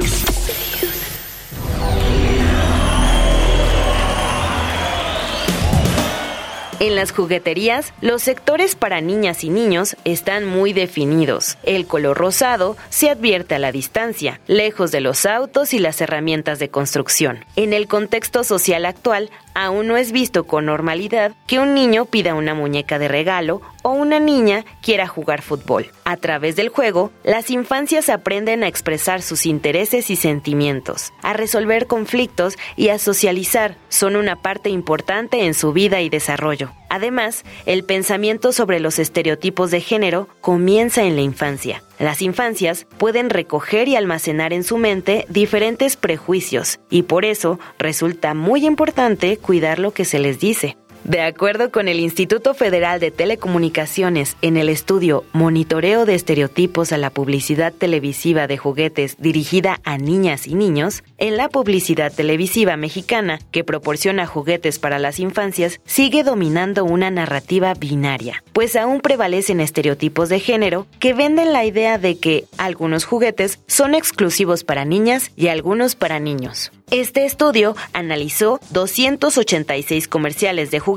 En 6.80 6.96
las 6.96 7.12
jugueterías, 7.12 7.92
los 8.00 8.22
sectores 8.22 8.74
para 8.74 9.02
niñas 9.02 9.44
y 9.44 9.50
niños 9.50 9.98
están 10.06 10.46
muy 10.46 10.72
definidos. 10.72 11.58
El 11.62 11.86
color 11.86 12.16
rosado 12.16 12.74
se 12.88 13.10
advierte 13.10 13.54
a 13.54 13.58
la 13.58 13.70
distancia, 13.70 14.40
lejos 14.46 14.90
de 14.90 15.02
los 15.02 15.26
autos 15.26 15.74
y 15.74 15.78
las 15.78 16.00
herramientas 16.00 16.58
de 16.58 16.70
construcción. 16.70 17.44
En 17.54 17.74
el 17.74 17.86
contexto 17.86 18.44
social 18.44 18.86
actual, 18.86 19.28
aún 19.54 19.86
no 19.86 19.96
es 19.96 20.12
visto 20.12 20.44
con 20.44 20.66
normalidad 20.66 21.32
que 21.46 21.58
un 21.58 21.74
niño 21.74 22.04
pida 22.04 22.34
una 22.34 22.54
muñeca 22.54 22.98
de 22.98 23.08
regalo 23.08 23.62
o 23.82 23.90
una 23.90 24.20
niña 24.20 24.64
quiera 24.82 25.06
jugar 25.06 25.42
fútbol. 25.42 25.90
A 26.04 26.16
través 26.16 26.56
del 26.56 26.68
juego, 26.68 27.10
las 27.24 27.50
infancias 27.50 28.08
aprenden 28.08 28.62
a 28.62 28.68
expresar 28.68 29.22
sus 29.22 29.46
intereses 29.46 30.10
y 30.10 30.16
sentimientos, 30.16 31.12
a 31.22 31.32
resolver 31.32 31.86
conflictos 31.86 32.56
y 32.76 32.88
a 32.88 32.98
socializar. 32.98 33.76
Son 33.88 34.16
una 34.16 34.36
parte 34.36 34.70
importante 34.70 35.46
en 35.46 35.54
su 35.54 35.72
vida 35.72 36.00
y 36.00 36.08
desarrollo. 36.08 36.72
Además, 36.88 37.44
el 37.66 37.84
pensamiento 37.84 38.52
sobre 38.52 38.80
los 38.80 38.98
estereotipos 38.98 39.70
de 39.70 39.80
género 39.80 40.28
comienza 40.40 41.04
en 41.04 41.16
la 41.16 41.22
infancia. 41.22 41.82
Las 42.00 42.22
infancias 42.22 42.86
pueden 42.96 43.28
recoger 43.28 43.86
y 43.86 43.94
almacenar 43.94 44.54
en 44.54 44.64
su 44.64 44.78
mente 44.78 45.26
diferentes 45.28 45.96
prejuicios 45.98 46.80
y 46.88 47.02
por 47.02 47.26
eso 47.26 47.60
resulta 47.78 48.32
muy 48.32 48.64
importante 48.64 49.36
cuidar 49.36 49.78
lo 49.78 49.90
que 49.90 50.06
se 50.06 50.18
les 50.18 50.40
dice. 50.40 50.78
De 51.04 51.22
acuerdo 51.22 51.70
con 51.70 51.88
el 51.88 51.98
Instituto 51.98 52.52
Federal 52.52 53.00
de 53.00 53.10
Telecomunicaciones, 53.10 54.36
en 54.42 54.58
el 54.58 54.68
estudio 54.68 55.24
Monitoreo 55.32 56.04
de 56.04 56.14
Estereotipos 56.14 56.92
a 56.92 56.98
la 56.98 57.08
Publicidad 57.08 57.72
Televisiva 57.72 58.46
de 58.46 58.58
Juguetes 58.58 59.16
dirigida 59.18 59.80
a 59.84 59.96
niñas 59.96 60.46
y 60.46 60.54
niños, 60.54 61.02
en 61.16 61.38
la 61.38 61.48
publicidad 61.48 62.12
televisiva 62.12 62.76
mexicana 62.76 63.38
que 63.50 63.64
proporciona 63.64 64.26
juguetes 64.26 64.78
para 64.78 64.98
las 64.98 65.18
infancias 65.20 65.80
sigue 65.86 66.22
dominando 66.22 66.84
una 66.84 67.10
narrativa 67.10 67.72
binaria, 67.72 68.44
pues 68.52 68.76
aún 68.76 69.00
prevalecen 69.00 69.60
estereotipos 69.60 70.28
de 70.28 70.38
género 70.38 70.86
que 70.98 71.14
venden 71.14 71.54
la 71.54 71.64
idea 71.64 71.96
de 71.96 72.18
que 72.18 72.44
algunos 72.58 73.04
juguetes 73.04 73.58
son 73.66 73.94
exclusivos 73.94 74.64
para 74.64 74.84
niñas 74.84 75.32
y 75.34 75.48
algunos 75.48 75.94
para 75.94 76.20
niños. 76.20 76.72
Este 76.90 77.24
estudio 77.24 77.76
analizó 77.92 78.58
286 78.70 80.08
comerciales 80.08 80.72
de 80.72 80.80
juguetes 80.80 80.89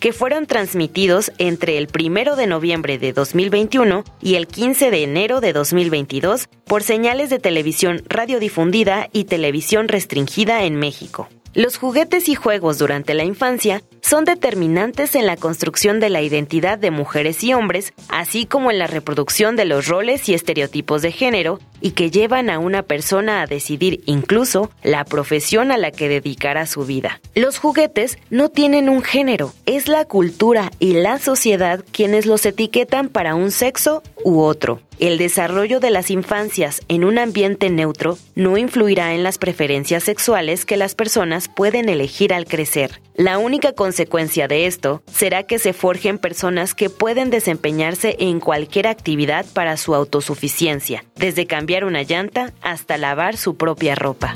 que 0.00 0.12
fueron 0.12 0.46
transmitidos 0.46 1.32
entre 1.38 1.78
el 1.78 1.88
1 1.92 2.36
de 2.36 2.46
noviembre 2.46 2.98
de 2.98 3.12
2021 3.12 4.04
y 4.20 4.34
el 4.34 4.46
15 4.46 4.90
de 4.90 5.02
enero 5.02 5.40
de 5.40 5.52
2022 5.52 6.48
por 6.64 6.82
señales 6.82 7.30
de 7.30 7.38
televisión 7.38 8.02
radiodifundida 8.08 9.08
y 9.12 9.24
televisión 9.24 9.88
restringida 9.88 10.64
en 10.64 10.76
México. 10.76 11.28
Los 11.58 11.76
juguetes 11.76 12.28
y 12.28 12.36
juegos 12.36 12.78
durante 12.78 13.14
la 13.14 13.24
infancia 13.24 13.82
son 14.00 14.24
determinantes 14.24 15.16
en 15.16 15.26
la 15.26 15.36
construcción 15.36 15.98
de 15.98 16.08
la 16.08 16.22
identidad 16.22 16.78
de 16.78 16.92
mujeres 16.92 17.42
y 17.42 17.52
hombres, 17.52 17.94
así 18.08 18.46
como 18.46 18.70
en 18.70 18.78
la 18.78 18.86
reproducción 18.86 19.56
de 19.56 19.64
los 19.64 19.88
roles 19.88 20.28
y 20.28 20.34
estereotipos 20.34 21.02
de 21.02 21.10
género, 21.10 21.58
y 21.80 21.90
que 21.90 22.12
llevan 22.12 22.48
a 22.48 22.60
una 22.60 22.84
persona 22.84 23.42
a 23.42 23.46
decidir 23.46 24.04
incluso 24.06 24.70
la 24.84 25.04
profesión 25.04 25.72
a 25.72 25.78
la 25.78 25.90
que 25.90 26.08
dedicará 26.08 26.64
su 26.64 26.84
vida. 26.84 27.20
Los 27.34 27.58
juguetes 27.58 28.18
no 28.30 28.50
tienen 28.50 28.88
un 28.88 29.02
género, 29.02 29.52
es 29.66 29.88
la 29.88 30.04
cultura 30.04 30.70
y 30.78 30.92
la 30.92 31.18
sociedad 31.18 31.84
quienes 31.90 32.24
los 32.24 32.46
etiquetan 32.46 33.08
para 33.08 33.34
un 33.34 33.50
sexo 33.50 34.04
u 34.22 34.42
otro. 34.42 34.80
El 34.98 35.16
desarrollo 35.16 35.78
de 35.78 35.92
las 35.92 36.10
infancias 36.10 36.82
en 36.88 37.04
un 37.04 37.18
ambiente 37.18 37.70
neutro 37.70 38.18
no 38.34 38.58
influirá 38.58 39.14
en 39.14 39.22
las 39.22 39.38
preferencias 39.38 40.02
sexuales 40.02 40.64
que 40.64 40.76
las 40.76 40.96
personas 40.96 41.48
pueden 41.48 41.88
elegir 41.88 42.34
al 42.34 42.46
crecer. 42.46 43.00
La 43.14 43.38
única 43.38 43.72
consecuencia 43.72 44.48
de 44.48 44.66
esto 44.66 45.04
será 45.06 45.44
que 45.44 45.60
se 45.60 45.72
forjen 45.72 46.18
personas 46.18 46.74
que 46.74 46.90
pueden 46.90 47.30
desempeñarse 47.30 48.16
en 48.18 48.40
cualquier 48.40 48.88
actividad 48.88 49.46
para 49.52 49.76
su 49.76 49.94
autosuficiencia, 49.94 51.04
desde 51.14 51.46
cambiar 51.46 51.84
una 51.84 52.02
llanta 52.02 52.52
hasta 52.60 52.98
lavar 52.98 53.36
su 53.36 53.56
propia 53.56 53.94
ropa. 53.94 54.34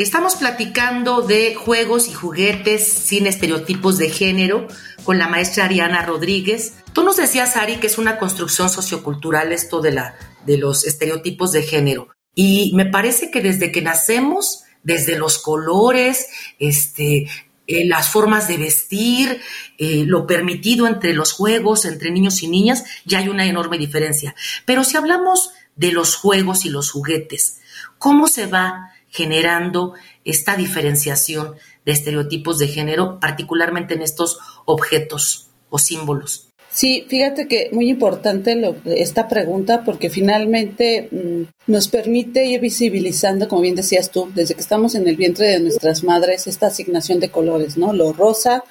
Estamos 0.00 0.36
platicando 0.36 1.20
de 1.20 1.54
juegos 1.54 2.08
y 2.08 2.14
juguetes 2.14 2.90
sin 2.90 3.26
estereotipos 3.26 3.98
de 3.98 4.08
género 4.08 4.66
con 5.04 5.18
la 5.18 5.28
maestra 5.28 5.66
Ariana 5.66 6.00
Rodríguez. 6.06 6.72
Tú 6.94 7.04
nos 7.04 7.18
decías, 7.18 7.58
Ari, 7.58 7.76
que 7.76 7.88
es 7.88 7.98
una 7.98 8.18
construcción 8.18 8.70
sociocultural 8.70 9.52
esto 9.52 9.82
de, 9.82 9.92
la, 9.92 10.14
de 10.46 10.56
los 10.56 10.86
estereotipos 10.86 11.52
de 11.52 11.64
género. 11.64 12.08
Y 12.34 12.72
me 12.74 12.86
parece 12.86 13.30
que 13.30 13.42
desde 13.42 13.72
que 13.72 13.82
nacemos, 13.82 14.62
desde 14.82 15.18
los 15.18 15.36
colores, 15.36 16.28
este, 16.58 17.26
eh, 17.66 17.84
las 17.84 18.08
formas 18.08 18.48
de 18.48 18.56
vestir, 18.56 19.42
eh, 19.76 20.04
lo 20.06 20.26
permitido 20.26 20.86
entre 20.86 21.12
los 21.12 21.32
juegos, 21.32 21.84
entre 21.84 22.10
niños 22.10 22.42
y 22.42 22.48
niñas, 22.48 22.84
ya 23.04 23.18
hay 23.18 23.28
una 23.28 23.44
enorme 23.44 23.76
diferencia. 23.76 24.34
Pero 24.64 24.82
si 24.82 24.96
hablamos 24.96 25.50
de 25.76 25.92
los 25.92 26.16
juegos 26.16 26.64
y 26.64 26.70
los 26.70 26.90
juguetes, 26.90 27.60
¿cómo 27.98 28.28
se 28.28 28.46
va 28.46 28.89
generando 29.10 29.94
esta 30.24 30.56
diferenciación 30.56 31.54
de 31.84 31.92
estereotipos 31.92 32.58
de 32.58 32.68
género, 32.68 33.18
particularmente 33.20 33.94
en 33.94 34.02
estos 34.02 34.38
objetos 34.64 35.48
o 35.68 35.78
símbolos. 35.78 36.50
Sí, 36.72 37.04
fíjate 37.08 37.48
que 37.48 37.68
muy 37.72 37.90
importante 37.90 38.56
esta 38.84 39.26
pregunta 39.26 39.82
porque 39.84 40.08
finalmente 40.08 41.08
mm, 41.10 41.42
nos 41.66 41.88
permite 41.88 42.46
ir 42.46 42.60
visibilizando, 42.60 43.48
como 43.48 43.62
bien 43.62 43.74
decías 43.74 44.12
tú, 44.12 44.30
desde 44.34 44.54
que 44.54 44.60
estamos 44.60 44.94
en 44.94 45.08
el 45.08 45.16
vientre 45.16 45.48
de 45.48 45.60
nuestras 45.60 46.04
madres, 46.04 46.46
esta 46.46 46.68
asignación 46.68 47.18
de 47.18 47.30
colores, 47.30 47.76
¿no? 47.76 47.92
Lo 47.92 48.12
rosa 48.12 48.62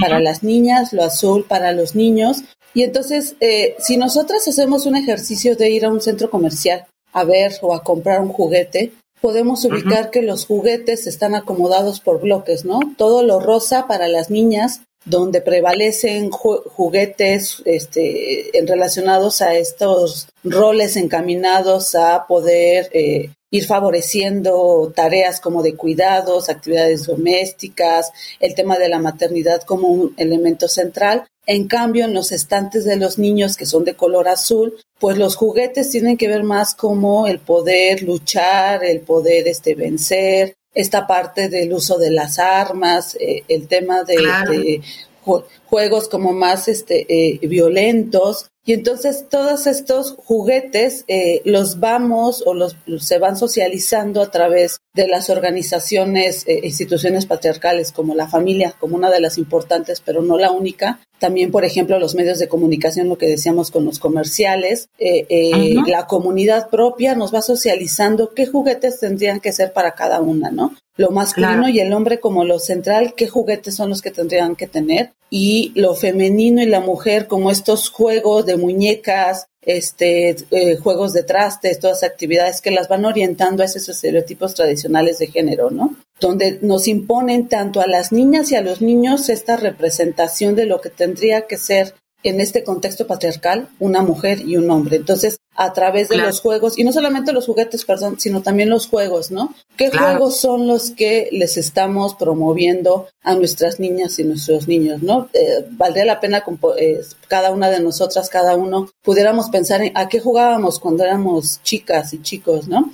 para 0.00 0.20
las 0.20 0.42
niñas, 0.42 0.92
lo 0.92 1.04
azul 1.04 1.44
para 1.48 1.72
los 1.72 1.94
niños. 1.94 2.42
Y 2.74 2.82
entonces, 2.82 3.36
eh, 3.40 3.76
si 3.78 3.96
nosotras 3.96 4.46
hacemos 4.48 4.84
un 4.86 4.96
ejercicio 4.96 5.54
de 5.54 5.70
ir 5.70 5.84
a 5.84 5.90
un 5.90 6.00
centro 6.00 6.30
comercial 6.30 6.86
a 7.12 7.22
ver 7.22 7.52
o 7.62 7.72
a 7.72 7.84
comprar 7.84 8.20
un 8.20 8.28
juguete, 8.28 8.92
podemos 9.24 9.64
ubicar 9.64 10.10
que 10.10 10.20
los 10.20 10.44
juguetes 10.44 11.06
están 11.06 11.34
acomodados 11.34 11.98
por 11.98 12.20
bloques, 12.20 12.66
¿no? 12.66 12.78
Todo 12.98 13.22
lo 13.22 13.40
rosa 13.40 13.86
para 13.86 14.06
las 14.06 14.28
niñas, 14.28 14.82
donde 15.06 15.40
prevalecen 15.40 16.30
juguetes 16.30 17.62
este, 17.64 18.50
relacionados 18.66 19.40
a 19.40 19.54
estos 19.54 20.28
roles 20.44 20.98
encaminados 20.98 21.94
a 21.94 22.26
poder 22.28 22.90
eh, 22.92 23.30
ir 23.54 23.66
favoreciendo 23.66 24.92
tareas 24.96 25.38
como 25.38 25.62
de 25.62 25.76
cuidados, 25.76 26.48
actividades 26.48 27.06
domésticas, 27.06 28.10
el 28.40 28.52
tema 28.56 28.78
de 28.78 28.88
la 28.88 28.98
maternidad 28.98 29.62
como 29.62 29.86
un 29.86 30.12
elemento 30.16 30.66
central. 30.66 31.24
En 31.46 31.68
cambio, 31.68 32.04
en 32.04 32.14
los 32.14 32.32
estantes 32.32 32.84
de 32.84 32.96
los 32.96 33.16
niños 33.16 33.56
que 33.56 33.64
son 33.64 33.84
de 33.84 33.94
color 33.94 34.26
azul, 34.26 34.74
pues 34.98 35.18
los 35.18 35.36
juguetes 35.36 35.88
tienen 35.90 36.16
que 36.16 36.26
ver 36.26 36.42
más 36.42 36.74
como 36.74 37.28
el 37.28 37.38
poder 37.38 38.02
luchar, 38.02 38.82
el 38.82 39.02
poder 39.02 39.46
este, 39.46 39.76
vencer, 39.76 40.56
esta 40.74 41.06
parte 41.06 41.48
del 41.48 41.72
uso 41.74 41.96
de 41.96 42.10
las 42.10 42.40
armas, 42.40 43.16
eh, 43.20 43.44
el 43.46 43.68
tema 43.68 44.02
de, 44.02 44.82
juegos 45.24 46.08
como 46.08 46.32
más 46.32 46.68
este, 46.68 47.06
eh, 47.08 47.46
violentos. 47.46 48.50
Y 48.66 48.72
entonces 48.72 49.26
todos 49.28 49.66
estos 49.66 50.16
juguetes 50.16 51.04
eh, 51.06 51.42
los 51.44 51.80
vamos 51.80 52.42
o 52.46 52.54
los, 52.54 52.76
se 53.00 53.18
van 53.18 53.36
socializando 53.36 54.22
a 54.22 54.30
través 54.30 54.78
de 54.94 55.06
las 55.06 55.28
organizaciones, 55.28 56.44
e 56.46 56.60
instituciones 56.64 57.26
patriarcales 57.26 57.92
como 57.92 58.14
la 58.14 58.26
familia, 58.26 58.74
como 58.80 58.96
una 58.96 59.10
de 59.10 59.20
las 59.20 59.36
importantes, 59.36 60.00
pero 60.00 60.22
no 60.22 60.38
la 60.38 60.50
única. 60.50 61.00
También, 61.18 61.50
por 61.50 61.66
ejemplo, 61.66 61.98
los 61.98 62.14
medios 62.14 62.38
de 62.38 62.48
comunicación, 62.48 63.08
lo 63.08 63.18
que 63.18 63.26
decíamos 63.26 63.70
con 63.70 63.84
los 63.84 63.98
comerciales, 63.98 64.88
eh, 64.98 65.74
la 65.86 66.06
comunidad 66.06 66.70
propia 66.70 67.14
nos 67.14 67.34
va 67.34 67.42
socializando 67.42 68.32
qué 68.32 68.46
juguetes 68.46 68.98
tendrían 68.98 69.40
que 69.40 69.52
ser 69.52 69.74
para 69.74 69.94
cada 69.94 70.20
una, 70.22 70.50
¿no? 70.50 70.74
Lo 70.96 71.10
masculino 71.10 71.68
y 71.68 71.80
el 71.80 71.92
hombre 71.92 72.20
como 72.20 72.44
lo 72.44 72.58
central, 72.60 73.14
qué 73.16 73.26
juguetes 73.26 73.74
son 73.74 73.90
los 73.90 74.00
que 74.00 74.12
tendrían 74.12 74.54
que 74.54 74.68
tener 74.68 75.12
y 75.28 75.72
lo 75.74 75.94
femenino 75.94 76.62
y 76.62 76.66
la 76.66 76.78
mujer 76.78 77.26
como 77.26 77.50
estos 77.50 77.90
juegos 77.90 78.46
de 78.46 78.56
muñecas, 78.56 79.46
este, 79.62 80.36
eh, 80.52 80.76
juegos 80.76 81.12
de 81.12 81.24
trastes, 81.24 81.80
todas 81.80 82.04
actividades 82.04 82.60
que 82.60 82.70
las 82.70 82.86
van 82.86 83.04
orientando 83.04 83.62
a 83.62 83.66
esos 83.66 83.88
estereotipos 83.88 84.54
tradicionales 84.54 85.18
de 85.18 85.26
género, 85.26 85.70
¿no? 85.70 85.96
Donde 86.20 86.58
nos 86.62 86.86
imponen 86.86 87.48
tanto 87.48 87.80
a 87.80 87.88
las 87.88 88.12
niñas 88.12 88.52
y 88.52 88.56
a 88.56 88.60
los 88.60 88.80
niños 88.80 89.28
esta 89.28 89.56
representación 89.56 90.54
de 90.54 90.66
lo 90.66 90.80
que 90.80 90.90
tendría 90.90 91.48
que 91.48 91.56
ser 91.56 91.94
en 92.24 92.40
este 92.40 92.64
contexto 92.64 93.06
patriarcal 93.06 93.68
una 93.78 94.02
mujer 94.02 94.40
y 94.40 94.56
un 94.56 94.70
hombre. 94.70 94.96
Entonces, 94.96 95.38
a 95.56 95.72
través 95.72 96.08
de 96.08 96.16
los 96.16 96.40
juegos, 96.40 96.76
y 96.78 96.82
no 96.82 96.92
solamente 96.92 97.32
los 97.32 97.46
juguetes, 97.46 97.84
perdón, 97.84 98.18
sino 98.18 98.42
también 98.42 98.70
los 98.70 98.88
juegos, 98.88 99.30
¿no? 99.30 99.54
¿Qué 99.76 99.90
juegos 99.90 100.40
son 100.40 100.66
los 100.66 100.90
que 100.90 101.28
les 101.30 101.56
estamos 101.56 102.14
promoviendo 102.14 103.06
a 103.22 103.34
nuestras 103.36 103.78
niñas 103.78 104.18
y 104.18 104.24
nuestros 104.24 104.66
niños, 104.66 105.02
¿no? 105.02 105.28
Eh, 105.32 105.64
valdría 105.70 106.06
la 106.06 106.18
pena 106.18 106.42
eh, 106.78 107.00
cada 107.28 107.52
una 107.52 107.70
de 107.70 107.80
nosotras, 107.80 108.28
cada 108.30 108.56
uno, 108.56 108.88
pudiéramos 109.02 109.48
pensar 109.50 109.82
en 109.82 109.96
a 109.96 110.08
qué 110.08 110.18
jugábamos 110.18 110.80
cuando 110.80 111.04
éramos 111.04 111.60
chicas 111.62 112.12
y 112.14 112.22
chicos, 112.22 112.66
¿no? 112.66 112.90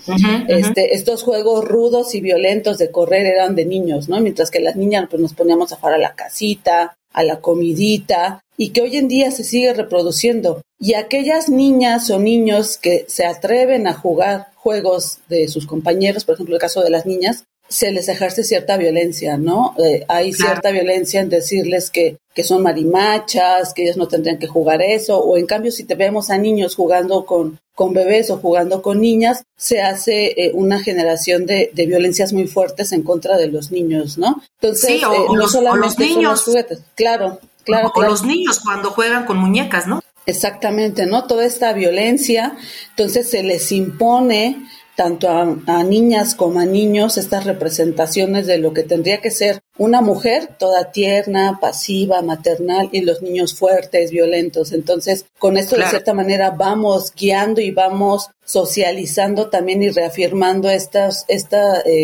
Este, 0.49 0.95
estos 0.95 1.23
juegos 1.23 1.65
rudos 1.65 2.15
y 2.15 2.21
violentos 2.21 2.77
de 2.79 2.91
correr 2.91 3.27
eran 3.27 3.55
de 3.55 3.65
niños, 3.65 4.09
¿no? 4.09 4.21
Mientras 4.21 4.51
que 4.51 4.61
las 4.61 4.77
niñas 4.77 5.07
pues 5.09 5.23
nos 5.23 5.35
poníamos 5.35 5.73
a 5.73 5.77
jugar 5.77 5.95
a 5.95 5.99
la 5.99 6.15
casita, 6.15 6.97
a 7.13 7.23
la 7.23 7.41
comidita, 7.41 8.43
y 8.57 8.71
que 8.71 8.83
hoy 8.83 8.97
en 8.97 9.09
día 9.09 9.31
se 9.31 9.43
sigue 9.43 9.73
reproduciendo. 9.73 10.63
Y 10.79 10.95
aquellas 10.95 11.49
niñas 11.49 12.11
o 12.11 12.19
niños 12.19 12.77
que 12.77 13.07
se 13.09 13.25
atreven 13.25 13.87
a 13.87 13.95
jugar 13.95 14.49
juegos 14.55 15.19
de 15.29 15.49
sus 15.49 15.67
compañeros, 15.67 16.25
por 16.25 16.35
ejemplo, 16.35 16.55
el 16.55 16.61
caso 16.61 16.83
de 16.83 16.91
las 16.91 17.07
niñas, 17.07 17.45
se 17.71 17.93
les 17.93 18.09
ejerce 18.09 18.43
cierta 18.43 18.77
violencia, 18.77 19.39
¿no? 19.39 19.75
Eh, 19.79 20.05
hay 20.09 20.33
cierta 20.33 20.73
violencia 20.73 21.21
en 21.21 21.29
decirles 21.29 21.89
que, 21.91 22.19
que 22.35 22.43
son 22.43 22.65
marimachas, 22.65 23.73
que 23.73 23.85
ellos 23.85 23.97
no 23.97 24.09
tendrían 24.09 24.41
que 24.41 24.49
jugar 24.49 24.83
eso, 24.83 25.21
o 25.21 25.37
en 25.39 25.47
cambio 25.47 25.71
si 25.71 25.85
te 25.85 25.95
vemos 25.95 26.31
a 26.31 26.37
niños 26.37 26.75
jugando 26.75 27.25
con, 27.25 27.61
con 27.77 27.93
bebés 27.95 28.29
o 28.31 28.39
jugando 28.39 28.83
con 28.83 29.01
niñas, 29.01 29.45
se 29.57 29.81
hace 29.83 30.35
eh, 30.37 30.51
una 30.53 30.81
generación 30.81 31.47
de, 31.47 31.71
de, 31.73 31.87
violencias 31.87 32.33
muy 32.33 32.49
fuertes 32.49 32.91
en 32.91 33.05
contra 33.05 33.37
de 33.37 33.47
los 33.47 33.71
niños, 33.71 34.19
¿no? 34.19 34.43
Entonces, 34.61 35.05
o, 35.05 35.15
eh, 35.15 35.19
no 35.29 35.37
los, 35.37 35.53
solamente 35.53 35.87
los 35.87 35.99
niños, 35.99 36.33
los 36.33 36.43
juguetes, 36.43 36.83
claro, 36.97 37.39
claro. 37.63 37.93
O, 37.95 38.03
los 38.03 38.25
niños 38.25 38.59
cuando 38.59 38.91
juegan 38.91 39.27
con 39.27 39.39
muñecas, 39.39 39.87
¿no? 39.87 40.03
Exactamente, 40.27 41.07
¿no? 41.07 41.29
Toda 41.29 41.45
esta 41.45 41.73
violencia, 41.73 42.57
entonces 42.91 43.31
se 43.31 43.45
les 43.45 43.71
impone 43.71 44.57
tanto 45.01 45.31
a, 45.31 45.83
niñas 45.83 46.35
como 46.35 46.61
a 46.61 46.67
niños 46.67 47.17
estas 47.17 47.45
representaciones 47.45 48.47
de 48.47 48.59
lo 48.59 48.75
que 48.75 48.83
tendría 48.83 49.23
que 49.23 49.31
ser 49.31 49.63
una 49.79 50.03
mujer 50.03 50.51
toda 50.59 50.93
tierna, 50.93 51.57
pasiva, 51.59 52.21
maternal 52.21 52.91
y 52.93 53.01
los 53.01 53.23
niños 53.23 53.55
fuertes, 53.55 54.11
violentos. 54.11 54.73
Entonces, 54.73 55.25
con 55.39 55.57
esto 55.57 55.77
de 55.77 55.87
cierta 55.87 56.13
manera 56.13 56.51
vamos 56.51 57.15
guiando 57.15 57.63
y 57.63 57.71
vamos 57.71 58.29
socializando 58.45 59.49
también 59.49 59.83
y 59.83 59.89
reafirmando 59.89 60.69
estas, 60.69 61.25
este 61.29 61.57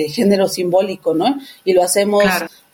género 0.09 0.49
simbólico, 0.49 1.13
¿no? 1.13 1.39
Y 1.67 1.75
lo 1.75 1.83
hacemos 1.83 2.25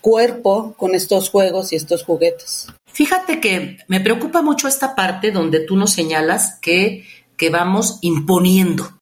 cuerpo 0.01 0.77
con 0.77 0.95
estos 0.95 1.31
juegos 1.31 1.73
y 1.73 1.77
estos 1.77 2.05
juguetes. 2.05 2.69
Fíjate 2.87 3.41
que 3.41 3.79
me 3.89 3.99
preocupa 3.99 4.41
mucho 4.41 4.69
esta 4.69 4.95
parte 4.95 5.33
donde 5.33 5.59
tú 5.59 5.75
nos 5.75 5.91
señalas 5.91 6.61
que, 6.61 7.07
que 7.37 7.51
vamos 7.51 7.99
imponiendo 8.03 9.02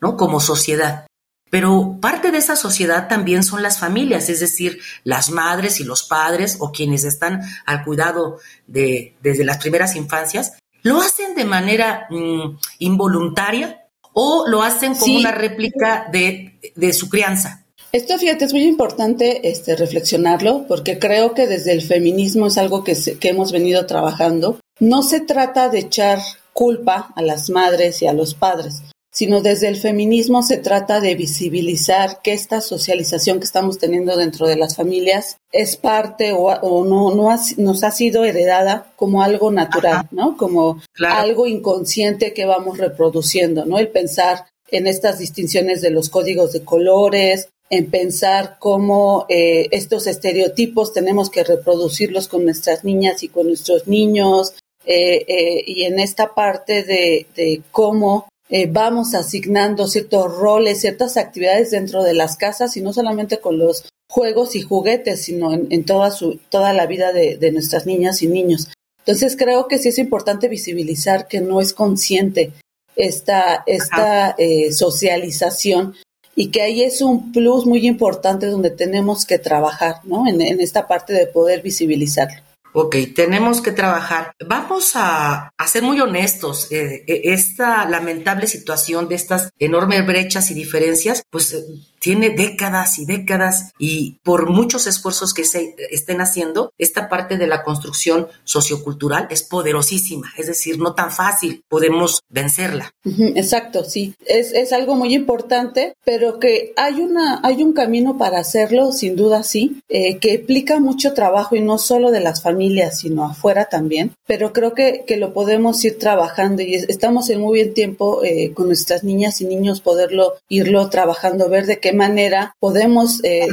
¿no? 0.00 0.16
Como 0.16 0.40
sociedad. 0.40 1.06
Pero 1.50 1.98
parte 2.00 2.30
de 2.30 2.38
esa 2.38 2.54
sociedad 2.54 3.08
también 3.08 3.42
son 3.42 3.62
las 3.62 3.78
familias, 3.78 4.28
es 4.28 4.38
decir, 4.38 4.80
las 5.02 5.30
madres 5.30 5.80
y 5.80 5.84
los 5.84 6.04
padres 6.04 6.56
o 6.60 6.70
quienes 6.70 7.04
están 7.04 7.42
al 7.66 7.84
cuidado 7.84 8.38
de 8.68 9.14
desde 9.20 9.44
las 9.44 9.58
primeras 9.58 9.96
infancias, 9.96 10.52
lo 10.82 11.00
hacen 11.00 11.34
de 11.34 11.44
manera 11.44 12.06
mm, 12.08 12.56
involuntaria 12.78 13.84
o 14.12 14.46
lo 14.46 14.62
hacen 14.62 14.94
como 14.94 15.16
una 15.16 15.32
réplica 15.32 16.08
de, 16.10 16.58
de, 16.74 16.92
su 16.92 17.08
crianza. 17.08 17.64
Esto, 17.92 18.16
fíjate, 18.18 18.44
es 18.44 18.52
muy 18.52 18.62
importante 18.62 19.48
este, 19.50 19.76
reflexionarlo 19.76 20.66
porque 20.68 20.98
creo 20.98 21.34
que 21.34 21.48
desde 21.48 21.72
el 21.72 21.82
feminismo 21.82 22.46
es 22.46 22.58
algo 22.58 22.84
que, 22.84 22.96
que 23.18 23.28
hemos 23.28 23.50
venido 23.50 23.86
trabajando. 23.86 24.60
No 24.78 25.02
se 25.02 25.20
trata 25.20 25.68
de 25.68 25.80
echar 25.80 26.20
culpa 26.52 27.12
a 27.14 27.22
las 27.22 27.50
madres 27.50 28.02
y 28.02 28.06
a 28.06 28.12
los 28.12 28.34
padres 28.34 28.82
sino 29.10 29.40
desde 29.40 29.68
el 29.68 29.76
feminismo 29.76 30.42
se 30.42 30.58
trata 30.58 31.00
de 31.00 31.16
visibilizar 31.16 32.20
que 32.22 32.32
esta 32.32 32.60
socialización 32.60 33.38
que 33.38 33.44
estamos 33.44 33.78
teniendo 33.78 34.16
dentro 34.16 34.46
de 34.46 34.56
las 34.56 34.76
familias 34.76 35.36
es 35.52 35.76
parte 35.76 36.32
o, 36.32 36.84
no, 36.84 37.14
no 37.14 37.36
nos 37.56 37.84
ha 37.84 37.90
sido 37.90 38.24
heredada 38.24 38.92
como 38.96 39.22
algo 39.22 39.50
natural, 39.50 40.06
¿no? 40.12 40.36
Como 40.36 40.80
algo 41.04 41.46
inconsciente 41.46 42.32
que 42.32 42.46
vamos 42.46 42.78
reproduciendo, 42.78 43.64
¿no? 43.64 43.78
El 43.78 43.88
pensar 43.88 44.46
en 44.70 44.86
estas 44.86 45.18
distinciones 45.18 45.80
de 45.80 45.90
los 45.90 46.08
códigos 46.08 46.52
de 46.52 46.62
colores, 46.62 47.48
en 47.68 47.90
pensar 47.90 48.56
cómo 48.58 49.26
eh, 49.28 49.68
estos 49.72 50.06
estereotipos 50.06 50.92
tenemos 50.92 51.30
que 51.30 51.44
reproducirlos 51.44 52.28
con 52.28 52.44
nuestras 52.44 52.84
niñas 52.84 53.22
y 53.24 53.28
con 53.28 53.48
nuestros 53.48 53.88
niños, 53.88 54.54
eh, 54.86 55.24
eh, 55.28 55.64
y 55.66 55.84
en 55.84 55.98
esta 55.98 56.34
parte 56.34 56.82
de, 56.84 57.26
de 57.36 57.62
cómo 57.70 58.29
eh, 58.50 58.68
vamos 58.70 59.14
asignando 59.14 59.86
ciertos 59.86 60.36
roles, 60.36 60.80
ciertas 60.80 61.16
actividades 61.16 61.70
dentro 61.70 62.02
de 62.02 62.14
las 62.14 62.36
casas 62.36 62.76
y 62.76 62.80
no 62.80 62.92
solamente 62.92 63.38
con 63.38 63.58
los 63.58 63.84
juegos 64.10 64.56
y 64.56 64.62
juguetes, 64.62 65.22
sino 65.22 65.52
en, 65.52 65.84
toda, 65.84 66.10
su, 66.10 66.40
toda 66.50 66.72
la 66.72 66.86
vida 66.86 67.12
de, 67.12 67.52
nuestras 67.52 67.86
niñas 67.86 68.22
y 68.22 68.26
niños. 68.26 68.68
Entonces 68.98 69.36
creo 69.36 69.68
que 69.68 69.78
sí 69.78 69.88
es 69.88 69.98
importante 69.98 70.48
visibilizar 70.48 71.28
que 71.28 71.40
no 71.40 71.60
es 71.60 71.72
consciente 71.72 72.52
esta, 72.96 73.62
esta 73.66 74.34
eh, 74.36 74.72
socialización 74.72 75.94
y 76.34 76.50
que 76.50 76.62
ahí 76.62 76.82
es 76.82 77.02
un 77.02 77.32
plus 77.32 77.66
muy 77.66 77.86
importante 77.86 78.46
donde 78.46 78.70
tenemos 78.70 79.26
que 79.26 79.38
trabajar, 79.38 79.96
¿no? 80.04 80.26
En, 80.26 80.40
en 80.40 80.60
esta 80.60 80.88
parte 80.88 81.12
de 81.12 81.26
poder 81.26 81.62
visibilizarlo. 81.62 82.42
Ok, 82.72 82.96
tenemos 83.14 83.60
que 83.60 83.72
trabajar. 83.72 84.34
Vamos 84.46 84.92
a, 84.94 85.52
ser 85.66 85.82
muy 85.82 86.00
honestos. 86.00 86.70
Eh, 86.70 87.04
eh, 87.06 87.20
esta 87.24 87.84
lamentable 87.84 88.46
situación 88.46 89.08
de 89.08 89.16
estas 89.16 89.50
enormes 89.58 90.06
brechas 90.06 90.50
y 90.50 90.54
diferencias, 90.54 91.22
pues 91.30 91.52
eh, 91.52 91.64
tiene 92.00 92.30
décadas 92.30 92.98
y 92.98 93.04
décadas 93.04 93.72
y 93.78 94.18
por 94.24 94.50
muchos 94.50 94.86
esfuerzos 94.86 95.34
que 95.34 95.44
se 95.44 95.76
estén 95.90 96.20
haciendo, 96.20 96.72
esta 96.78 97.08
parte 97.08 97.36
de 97.36 97.46
la 97.46 97.62
construcción 97.62 98.26
sociocultural 98.44 99.28
es 99.30 99.42
poderosísima, 99.42 100.32
es 100.36 100.46
decir, 100.46 100.78
no 100.78 100.94
tan 100.94 101.12
fácil 101.12 101.62
podemos 101.68 102.22
vencerla. 102.28 102.92
Exacto, 103.04 103.84
sí, 103.84 104.14
es, 104.26 104.52
es 104.52 104.72
algo 104.72 104.96
muy 104.96 105.14
importante, 105.14 105.94
pero 106.04 106.40
que 106.40 106.72
hay, 106.76 107.00
una, 107.00 107.40
hay 107.44 107.62
un 107.62 107.74
camino 107.74 108.16
para 108.16 108.40
hacerlo, 108.40 108.92
sin 108.92 109.14
duda 109.14 109.42
sí, 109.42 109.82
eh, 109.88 110.18
que 110.18 110.34
implica 110.34 110.80
mucho 110.80 111.12
trabajo 111.12 111.54
y 111.54 111.60
no 111.60 111.76
solo 111.76 112.10
de 112.10 112.20
las 112.20 112.42
familias, 112.42 112.59
sino 112.92 113.24
afuera 113.24 113.66
también, 113.66 114.12
pero 114.26 114.52
creo 114.52 114.74
que, 114.74 115.04
que 115.06 115.16
lo 115.16 115.32
podemos 115.32 115.84
ir 115.84 115.98
trabajando 115.98 116.62
y 116.62 116.74
estamos 116.74 117.30
en 117.30 117.40
muy 117.40 117.54
bien 117.54 117.74
tiempo 117.74 118.22
eh, 118.24 118.52
con 118.54 118.66
nuestras 118.66 119.04
niñas 119.04 119.40
y 119.40 119.46
niños 119.46 119.80
poderlo 119.80 120.34
irlo 120.48 120.88
trabajando, 120.88 121.48
ver 121.48 121.66
de 121.66 121.80
qué 121.80 121.92
manera 121.92 122.54
podemos 122.58 123.22
eh, 123.24 123.48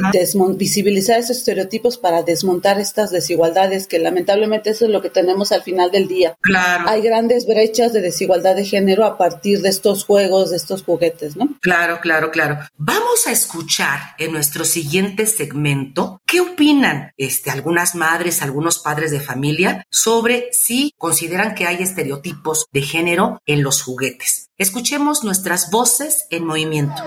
visibilizar 0.56 1.18
esos 1.18 1.38
estereotipos 1.38 1.98
para 1.98 2.22
desmontar 2.22 2.80
estas 2.80 3.10
desigualdades, 3.10 3.86
que 3.86 3.98
lamentablemente 3.98 4.70
eso 4.70 4.86
es 4.86 4.90
lo 4.90 5.02
que 5.02 5.10
tenemos 5.10 5.52
al 5.52 5.62
final 5.62 5.90
del 5.90 6.08
día. 6.08 6.36
Claro. 6.40 6.88
Hay 6.88 7.02
grandes 7.02 7.46
brechas 7.46 7.92
de 7.92 8.00
desigualdad 8.00 8.56
de 8.56 8.64
género 8.64 9.04
a 9.04 9.16
partir 9.16 9.60
de 9.62 9.68
estos 9.68 10.04
juegos, 10.04 10.50
de 10.50 10.56
estos 10.56 10.82
juguetes, 10.82 11.36
¿no? 11.36 11.48
Claro, 11.60 12.00
claro, 12.00 12.30
claro. 12.30 12.58
Vamos 12.76 13.26
a 13.26 13.32
escuchar 13.32 13.98
en 14.18 14.32
nuestro 14.32 14.64
siguiente 14.64 15.26
segmento 15.26 16.20
qué 16.26 16.40
opinan 16.40 17.12
este, 17.16 17.50
algunas 17.50 17.94
madres, 17.94 18.42
algunos 18.42 18.78
padres 18.78 18.97
de 19.06 19.20
familia 19.20 19.86
sobre 19.90 20.48
si 20.50 20.92
consideran 20.98 21.54
que 21.54 21.66
hay 21.66 21.76
estereotipos 21.76 22.66
de 22.72 22.82
género 22.82 23.40
en 23.46 23.62
los 23.62 23.82
juguetes. 23.82 24.50
Escuchemos 24.58 25.22
nuestras 25.22 25.70
voces 25.70 26.26
en 26.30 26.44
movimiento. 26.44 27.00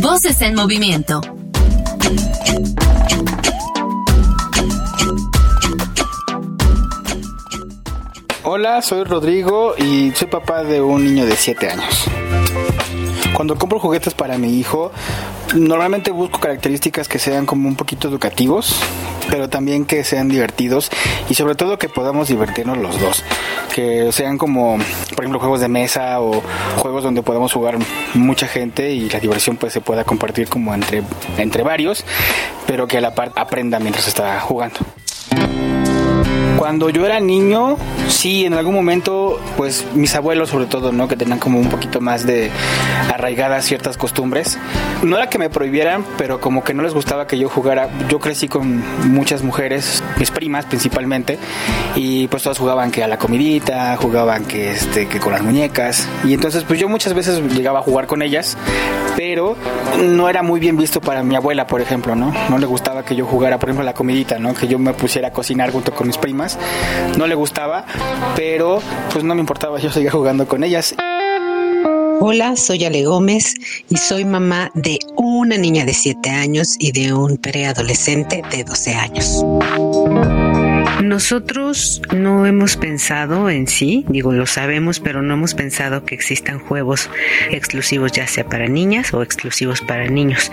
Voces 0.00 0.40
en 0.40 0.54
movimiento. 0.54 1.20
Hola, 8.44 8.80
soy 8.80 9.04
Rodrigo 9.04 9.74
y 9.76 10.12
soy 10.12 10.28
papá 10.28 10.64
de 10.64 10.80
un 10.80 11.04
niño 11.04 11.26
de 11.26 11.36
7 11.36 11.68
años. 11.68 12.04
Cuando 13.34 13.56
compro 13.56 13.78
juguetes 13.78 14.14
para 14.14 14.38
mi 14.38 14.58
hijo, 14.58 14.90
normalmente 15.54 16.10
busco 16.10 16.40
características 16.40 17.08
que 17.08 17.18
sean 17.18 17.46
como 17.46 17.68
un 17.68 17.76
poquito 17.76 18.08
educativos, 18.08 18.74
pero 19.30 19.48
también 19.48 19.84
que 19.84 20.04
sean 20.04 20.28
divertidos 20.28 20.90
y 21.28 21.34
sobre 21.34 21.54
todo 21.54 21.78
que 21.78 21.88
podamos 21.88 22.28
divertirnos 22.28 22.78
los 22.78 23.00
dos. 23.00 23.24
Que 23.74 24.12
sean 24.12 24.38
como, 24.38 24.78
por 25.14 25.24
ejemplo, 25.24 25.38
juegos 25.38 25.60
de 25.60 25.68
mesa 25.68 26.20
o 26.20 26.42
juegos 26.76 27.02
donde 27.02 27.22
podamos 27.22 27.52
jugar 27.52 27.78
mucha 28.14 28.46
gente 28.48 28.92
y 28.92 29.08
la 29.08 29.20
diversión 29.20 29.56
pues 29.56 29.72
se 29.72 29.80
pueda 29.80 30.04
compartir 30.04 30.48
como 30.48 30.74
entre, 30.74 31.02
entre 31.36 31.62
varios, 31.62 32.04
pero 32.66 32.86
que 32.86 32.98
a 32.98 33.00
la 33.00 33.14
par 33.14 33.32
aprenda 33.36 33.78
mientras 33.78 34.08
está 34.08 34.40
jugando. 34.40 34.78
Cuando 36.58 36.90
yo 36.90 37.06
era 37.06 37.20
niño, 37.20 37.76
sí, 38.08 38.44
en 38.44 38.54
algún 38.54 38.74
momento, 38.74 39.40
pues 39.56 39.86
mis 39.94 40.16
abuelos 40.16 40.50
sobre 40.50 40.66
todo, 40.66 40.90
¿no? 40.90 41.06
Que 41.06 41.14
tenían 41.14 41.38
como 41.38 41.60
un 41.60 41.68
poquito 41.68 42.00
más 42.00 42.26
de 42.26 42.50
arraigadas 43.14 43.64
ciertas 43.64 43.96
costumbres. 43.96 44.58
No 45.04 45.16
era 45.16 45.30
que 45.30 45.38
me 45.38 45.50
prohibieran, 45.50 46.04
pero 46.16 46.40
como 46.40 46.64
que 46.64 46.74
no 46.74 46.82
les 46.82 46.94
gustaba 46.94 47.28
que 47.28 47.38
yo 47.38 47.48
jugara. 47.48 47.88
Yo 48.08 48.18
crecí 48.18 48.48
con 48.48 48.82
muchas 49.12 49.44
mujeres, 49.44 50.02
mis 50.18 50.32
primas 50.32 50.66
principalmente, 50.66 51.38
y 51.94 52.26
pues 52.26 52.42
todas 52.42 52.58
jugaban 52.58 52.90
que 52.90 53.04
a 53.04 53.06
la 53.06 53.18
comidita, 53.18 53.96
jugaban 53.96 54.44
que, 54.44 54.72
este, 54.72 55.06
que 55.06 55.20
con 55.20 55.32
las 55.32 55.42
muñecas. 55.42 56.08
Y 56.24 56.34
entonces 56.34 56.64
pues 56.64 56.80
yo 56.80 56.88
muchas 56.88 57.14
veces 57.14 57.40
llegaba 57.54 57.78
a 57.78 57.82
jugar 57.82 58.08
con 58.08 58.20
ellas, 58.20 58.56
pero 59.16 59.56
no 60.02 60.28
era 60.28 60.42
muy 60.42 60.58
bien 60.58 60.76
visto 60.76 61.00
para 61.00 61.22
mi 61.22 61.36
abuela, 61.36 61.68
por 61.68 61.80
ejemplo, 61.80 62.16
¿no? 62.16 62.34
No 62.50 62.58
le 62.58 62.66
gustaba 62.66 63.04
que 63.04 63.14
yo 63.14 63.26
jugara, 63.26 63.60
por 63.60 63.68
ejemplo, 63.68 63.84
la 63.84 63.94
comidita, 63.94 64.40
¿no? 64.40 64.54
Que 64.54 64.66
yo 64.66 64.80
me 64.80 64.92
pusiera 64.92 65.28
a 65.28 65.30
cocinar 65.30 65.70
junto 65.70 65.94
con 65.94 66.08
mis 66.08 66.18
primas 66.18 66.47
no 67.16 67.26
le 67.26 67.34
gustaba, 67.34 67.84
pero 68.36 68.80
pues 69.12 69.24
no 69.24 69.34
me 69.34 69.40
importaba, 69.40 69.78
yo 69.78 69.90
seguía 69.90 70.10
jugando 70.10 70.46
con 70.46 70.64
ellas. 70.64 70.94
Hola, 72.20 72.56
soy 72.56 72.84
Ale 72.84 73.04
Gómez 73.04 73.54
y 73.88 73.96
soy 73.96 74.24
mamá 74.24 74.70
de 74.74 74.98
una 75.16 75.56
niña 75.56 75.84
de 75.84 75.94
7 75.94 76.30
años 76.30 76.74
y 76.78 76.92
de 76.92 77.12
un 77.12 77.36
preadolescente 77.36 78.42
de 78.50 78.64
12 78.64 78.94
años. 78.94 79.44
Nosotros 81.02 82.02
no 82.14 82.44
hemos 82.44 82.76
pensado 82.76 83.48
en 83.50 83.68
sí, 83.68 84.04
digo, 84.08 84.32
lo 84.32 84.46
sabemos, 84.46 84.98
pero 84.98 85.22
no 85.22 85.34
hemos 85.34 85.54
pensado 85.54 86.04
que 86.04 86.14
existan 86.14 86.58
juegos 86.58 87.08
exclusivos 87.50 88.10
ya 88.12 88.26
sea 88.26 88.48
para 88.48 88.66
niñas 88.66 89.14
o 89.14 89.22
exclusivos 89.22 89.80
para 89.80 90.08
niños. 90.08 90.50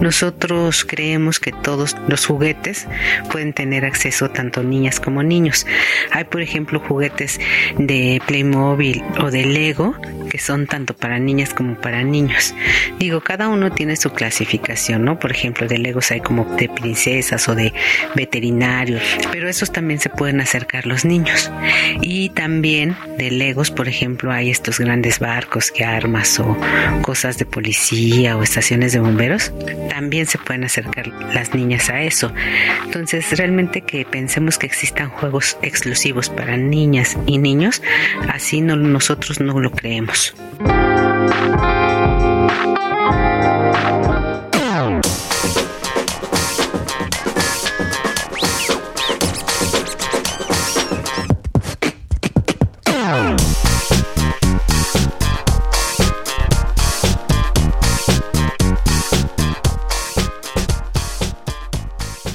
Nosotros 0.00 0.84
creemos 0.84 1.40
que 1.40 1.50
todos 1.52 1.96
los 2.06 2.26
juguetes 2.26 2.86
pueden 3.32 3.52
tener 3.52 3.84
acceso 3.84 4.30
tanto 4.30 4.62
niñas 4.62 5.00
como 5.00 5.22
niños. 5.22 5.66
Hay, 6.12 6.24
por 6.24 6.42
ejemplo, 6.42 6.78
juguetes 6.78 7.40
de 7.76 8.22
Playmobil 8.26 9.02
o 9.20 9.30
de 9.30 9.46
Lego 9.46 9.96
que 10.28 10.38
son 10.38 10.66
tanto 10.66 10.94
para 10.94 11.18
niñas 11.18 11.54
como 11.54 11.74
para 11.74 12.04
niños. 12.04 12.54
Digo, 12.98 13.20
cada 13.20 13.48
uno 13.48 13.72
tiene 13.72 13.96
su 13.96 14.10
clasificación, 14.10 15.04
¿no? 15.04 15.18
Por 15.18 15.32
ejemplo, 15.32 15.66
de 15.66 15.78
Legos 15.78 16.10
hay 16.10 16.20
como 16.20 16.44
de 16.56 16.68
princesas 16.68 17.48
o 17.48 17.54
de 17.54 17.72
veterinarios, 18.14 19.02
pero 19.32 19.48
esos 19.48 19.72
también 19.72 19.87
se 19.96 20.10
pueden 20.10 20.40
acercar 20.40 20.86
los 20.86 21.06
niños. 21.06 21.50
Y 22.02 22.28
también 22.30 22.96
de 23.16 23.30
Legos, 23.30 23.70
por 23.70 23.88
ejemplo, 23.88 24.30
hay 24.30 24.50
estos 24.50 24.78
grandes 24.78 25.18
barcos 25.18 25.70
que 25.70 25.84
armas 25.84 26.38
o 26.38 26.56
cosas 27.02 27.38
de 27.38 27.46
policía 27.46 28.36
o 28.36 28.42
estaciones 28.42 28.92
de 28.92 29.00
bomberos, 29.00 29.52
también 29.88 30.26
se 30.26 30.38
pueden 30.38 30.64
acercar 30.64 31.08
las 31.34 31.54
niñas 31.54 31.88
a 31.88 32.02
eso. 32.02 32.32
Entonces, 32.84 33.36
realmente 33.38 33.80
que 33.80 34.04
pensemos 34.04 34.58
que 34.58 34.66
existan 34.66 35.08
juegos 35.08 35.56
exclusivos 35.62 36.28
para 36.28 36.56
niñas 36.56 37.16
y 37.26 37.38
niños, 37.38 37.82
así 38.28 38.60
no, 38.60 38.76
nosotros 38.76 39.40
no 39.40 39.58
lo 39.60 39.70
creemos. 39.70 40.34